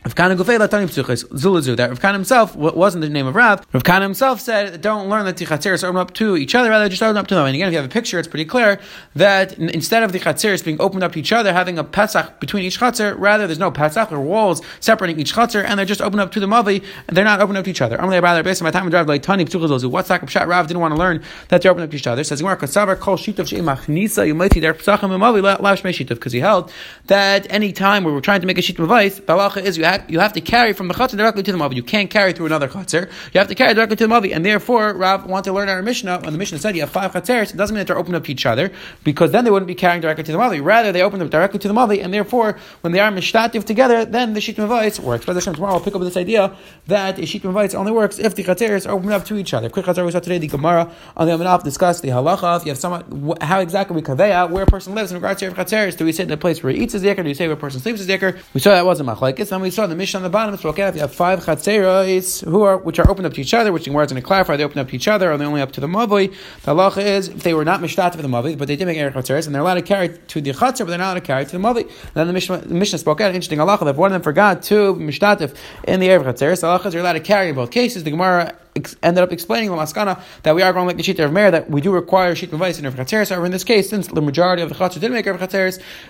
Rav 0.06 0.14
Kahana 0.14 0.36
Gufei 0.36 0.56
Latani 0.56 0.86
Psuchis 0.86 1.24
Zulazu. 1.30 1.76
That 1.76 1.88
Rav 1.88 1.98
Kahana 1.98 2.12
himself 2.12 2.54
wasn't 2.54 3.02
the 3.02 3.08
name 3.08 3.26
of 3.26 3.34
Rav. 3.34 3.66
Rav 3.72 3.82
Kana 3.82 4.04
himself 4.04 4.40
said, 4.40 4.80
"Don't 4.80 5.08
learn 5.08 5.24
that 5.24 5.36
the 5.36 5.44
chatzeres 5.44 5.82
open 5.82 5.96
up 5.96 6.14
to 6.14 6.36
each 6.36 6.54
other, 6.54 6.70
rather 6.70 6.88
just 6.88 7.02
open 7.02 7.16
up 7.16 7.26
to 7.26 7.34
them." 7.34 7.44
And 7.44 7.56
again, 7.56 7.66
if 7.66 7.72
you 7.72 7.78
have 7.78 7.86
a 7.86 7.92
picture, 7.92 8.20
it's 8.20 8.28
pretty 8.28 8.44
clear 8.44 8.78
that 9.16 9.58
instead 9.58 10.04
of 10.04 10.12
the 10.12 10.20
chatzeres 10.20 10.64
being 10.64 10.80
opened 10.80 11.02
up 11.02 11.14
to 11.14 11.18
each 11.18 11.32
other, 11.32 11.52
having 11.52 11.76
a 11.76 11.82
pesach 11.82 12.38
between 12.38 12.62
each 12.62 12.78
chatzer, 12.78 13.16
rather 13.18 13.48
there's 13.48 13.58
no 13.58 13.72
pesach 13.72 14.12
or 14.12 14.20
walls 14.20 14.62
separating 14.78 15.18
each 15.18 15.34
chatzer, 15.34 15.64
and 15.64 15.76
they're 15.76 15.84
just 15.84 16.00
open 16.00 16.20
up 16.20 16.30
to 16.30 16.38
the 16.38 16.46
mavi, 16.46 16.84
and 17.08 17.16
they're 17.16 17.24
not 17.24 17.40
open 17.40 17.56
up 17.56 17.64
to 17.64 17.70
each 17.70 17.82
other. 17.82 18.00
I'm 18.00 18.08
rather 18.08 18.44
based 18.44 18.62
on 18.62 18.66
my 18.66 18.70
time 18.70 18.82
and 18.82 18.92
drive 18.92 19.08
like 19.08 19.24
Tani 19.24 19.44
Psuchis 19.44 19.90
What's 19.90 20.08
that? 20.08 20.20
Pshat 20.20 20.46
Rav 20.46 20.68
didn't 20.68 20.82
want 20.82 20.94
to 20.94 20.98
learn 21.00 21.20
that 21.48 21.62
they're 21.62 21.72
open 21.72 21.82
up 21.82 21.90
to 21.90 21.96
each 21.96 22.06
other. 22.06 22.22
Says 22.22 22.40
Gemara 22.40 22.56
Kasavar 22.56 22.96
Kol 22.96 23.16
Shitav 23.16 23.48
Sheimachnisa 23.50 24.32
Yumaiti 24.32 24.60
Der 24.60 24.72
Pesachim 24.72 25.10
Mavi 25.18 25.42
Lav 25.42 25.58
Shmei 25.80 25.90
Shitav 25.90 26.10
because 26.10 26.32
he 26.32 26.38
held 26.38 26.70
that 27.06 27.48
any 27.50 27.72
time 27.72 28.04
we're 28.04 28.20
trying 28.20 28.40
to 28.40 28.46
make 28.46 28.56
a 28.56 28.62
sheet 28.62 28.78
of 28.78 28.84
advice, 28.84 29.18
balacha 29.18 29.60
is 29.60 29.76
you 29.76 29.82
have 29.82 29.95
you 30.08 30.20
have 30.20 30.32
to 30.34 30.40
carry 30.40 30.72
from 30.72 30.88
the 30.88 30.94
chutzner 30.94 31.18
directly 31.18 31.42
to 31.42 31.52
the 31.52 31.58
mavi. 31.58 31.74
You 31.74 31.82
can't 31.82 32.10
carry 32.10 32.32
through 32.32 32.46
another 32.46 32.68
chutzner. 32.68 33.10
You 33.32 33.38
have 33.38 33.48
to 33.48 33.54
carry 33.54 33.74
directly 33.74 33.96
to 33.96 34.06
the 34.06 34.14
mavi, 34.14 34.34
and 34.34 34.44
therefore 34.44 34.94
Rav 34.94 35.26
wanted 35.26 35.44
to 35.44 35.52
learn 35.52 35.68
our 35.68 35.82
Mishnah. 35.82 36.20
When 36.20 36.32
the 36.32 36.38
Mishnah 36.38 36.58
said 36.58 36.74
you 36.74 36.82
have 36.82 36.90
five 36.90 37.12
chutzers, 37.12 37.52
it 37.52 37.56
doesn't 37.56 37.74
mean 37.74 37.80
that 37.80 37.88
they're 37.88 37.98
open 37.98 38.14
up 38.14 38.24
to 38.24 38.32
each 38.32 38.46
other 38.46 38.70
because 39.04 39.32
then 39.32 39.44
they 39.44 39.50
wouldn't 39.50 39.68
be 39.68 39.74
carrying 39.74 40.00
directly 40.00 40.24
to 40.24 40.32
the 40.32 40.38
mavi. 40.38 40.64
Rather, 40.64 40.92
they 40.92 41.02
open 41.02 41.20
up 41.22 41.30
directly 41.30 41.58
to 41.58 41.68
the 41.68 41.74
mavi, 41.74 42.02
and 42.02 42.12
therefore 42.12 42.58
when 42.80 42.92
they 42.92 43.00
are 43.00 43.10
mishtativ 43.10 43.64
together, 43.64 44.04
then 44.04 44.32
the 44.32 44.40
of 44.52 44.58
advice 44.58 45.00
works. 45.00 45.24
But 45.26 45.40
tomorrow 45.40 45.74
we'll 45.74 45.84
pick 45.84 45.94
up 45.94 46.00
this 46.02 46.16
idea 46.16 46.56
that 46.86 47.18
a 47.18 47.26
sheet 47.26 47.44
of 47.44 47.56
only 47.56 47.92
works 47.92 48.18
if 48.18 48.34
the 48.34 48.44
chutzers 48.44 48.86
open 48.86 49.12
up 49.12 49.24
to 49.26 49.36
each 49.36 49.54
other. 49.54 49.68
Quick 49.68 49.86
chutzner 49.86 50.04
we 50.04 50.12
saw 50.12 50.20
today 50.20 50.38
the 50.38 50.46
Gemara 50.46 50.92
on 51.16 51.26
the 51.26 51.32
Amenaf 51.32 51.62
discussed 51.62 52.02
the 52.02 52.08
halacha. 52.08 52.64
You 52.64 52.70
have 52.70 52.78
someone, 52.78 53.36
how 53.40 53.60
exactly 53.60 53.96
we 53.96 54.02
kaveya 54.02 54.50
where 54.50 54.64
a 54.64 54.66
person 54.66 54.94
lives 54.94 55.10
in 55.10 55.16
regards 55.16 55.40
to 55.40 55.50
chutzers. 55.50 55.96
Do 55.96 56.04
we 56.04 56.12
sit 56.12 56.24
in 56.24 56.32
a 56.32 56.36
place 56.36 56.62
where 56.62 56.72
he 56.72 56.80
eats 56.82 56.92
his 56.92 57.02
yakar? 57.02 57.18
Do 57.18 57.24
we 57.24 57.34
say 57.34 57.46
where 57.46 57.56
a 57.56 57.60
person 57.60 57.80
sleeps 57.80 58.00
his 58.00 58.08
yakar? 58.08 58.38
We 58.54 58.60
saw 58.60 58.70
that 58.70 58.86
wasn't 58.86 59.08
machlekes, 59.08 59.52
and 59.52 59.62
we 59.62 59.70
saw 59.70 59.85
the 59.90 59.96
Mishnah 59.96 60.18
on 60.18 60.24
the 60.24 60.30
bottom. 60.30 60.56
So 60.56 60.68
okay, 60.70 60.86
if 60.88 60.94
you 60.94 61.00
have 61.00 61.14
five 61.14 61.44
chatzeros 61.44 62.44
who 62.44 62.62
are 62.62 62.76
which 62.76 62.98
are 62.98 63.10
open 63.10 63.24
up 63.24 63.34
to 63.34 63.40
each 63.40 63.54
other, 63.54 63.72
which 63.72 63.84
the 63.84 63.92
words 63.92 64.12
going 64.12 64.22
to 64.22 64.26
clarify, 64.26 64.56
they 64.56 64.64
open 64.64 64.78
up 64.78 64.88
to 64.88 64.96
each 64.96 65.08
other, 65.08 65.32
or 65.32 65.38
they 65.38 65.44
only 65.44 65.60
up 65.60 65.72
to 65.72 65.80
the 65.80 65.86
mavoi. 65.86 66.30
The 66.62 66.74
halacha 66.74 67.04
is 67.04 67.28
if 67.28 67.42
they 67.42 67.54
were 67.54 67.64
not 67.64 67.80
mishtat 67.80 68.14
for 68.14 68.22
the 68.22 68.28
mavoi, 68.28 68.56
but 68.58 68.68
they 68.68 68.76
did 68.76 68.86
make 68.86 68.98
erech 68.98 69.14
chatzeros, 69.14 69.46
and 69.46 69.54
they're 69.54 69.62
allowed 69.62 69.74
to 69.74 69.82
carry 69.82 70.16
to 70.16 70.40
the 70.40 70.50
chatzer, 70.50 70.80
but 70.80 70.86
they're 70.86 70.98
not 70.98 71.12
allowed 71.12 71.14
to 71.14 71.20
carry 71.20 71.44
to 71.44 71.52
the 71.52 71.58
mavoi. 71.58 71.90
Then 72.14 72.26
the 72.26 72.32
Mishnah, 72.32 72.58
the 72.58 72.74
Mishnah 72.74 72.98
spoke 72.98 73.20
out 73.20 73.28
interesting 73.28 73.58
halacha 73.58 73.84
that 73.84 73.96
one 73.96 74.08
of 74.08 74.14
them 74.14 74.22
forgot 74.22 74.62
to 74.64 74.94
mishtatif 74.94 75.54
in 75.84 76.00
the 76.00 76.08
erech 76.08 76.26
chatzeros, 76.26 76.60
the 76.60 76.66
halacha 76.66 76.86
is 76.86 76.94
you're 76.94 77.02
allowed 77.02 77.14
to 77.14 77.20
carry 77.20 77.48
in 77.48 77.54
both 77.54 77.70
cases. 77.70 78.04
The 78.04 78.10
Gemara 78.10 78.54
ended 79.02 79.22
up 79.22 79.32
explaining 79.32 79.70
the 79.70 79.76
maskana 79.76 80.20
that 80.42 80.54
we 80.54 80.62
are 80.62 80.72
going 80.72 80.86
like 80.86 80.96
the 80.96 81.02
shita 81.02 81.24
of 81.24 81.32
Meir 81.32 81.50
that 81.50 81.70
we 81.70 81.80
do 81.80 81.90
require 81.90 82.34
sheet 82.34 82.52
of 82.52 82.58
vice 82.58 82.78
in 82.78 82.84
Rav 82.84 82.94
Chatzeres. 82.94 83.30
However, 83.30 83.46
in 83.46 83.52
this 83.52 83.64
case, 83.64 83.88
since 83.88 84.08
the 84.08 84.22
majority 84.22 84.62
of 84.62 84.68
the 84.68 84.74
chatzar 84.74 85.00
didn't 85.00 85.12
make 85.12 85.26
Rav 85.26 85.42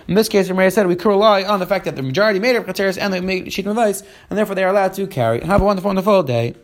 in 0.07 0.15
this 0.15 0.29
case, 0.29 0.49
Meir 0.49 0.69
said 0.69 0.87
we 0.87 0.95
could 0.95 1.09
rely 1.09 1.43
on 1.43 1.59
the 1.59 1.65
fact 1.65 1.85
that 1.85 1.95
the 1.95 2.03
majority 2.03 2.39
made 2.39 2.55
Rav 2.55 2.97
and 2.97 3.13
they 3.13 3.21
made 3.21 3.51
sheet 3.51 3.65
of 3.65 3.75
vice, 3.75 4.03
and 4.29 4.37
therefore 4.37 4.55
they 4.55 4.63
are 4.63 4.69
allowed 4.69 4.93
to 4.93 5.07
carry. 5.07 5.41
Have 5.41 5.61
a 5.61 5.65
wonderful, 5.65 5.89
wonderful 5.89 6.23
day. 6.23 6.55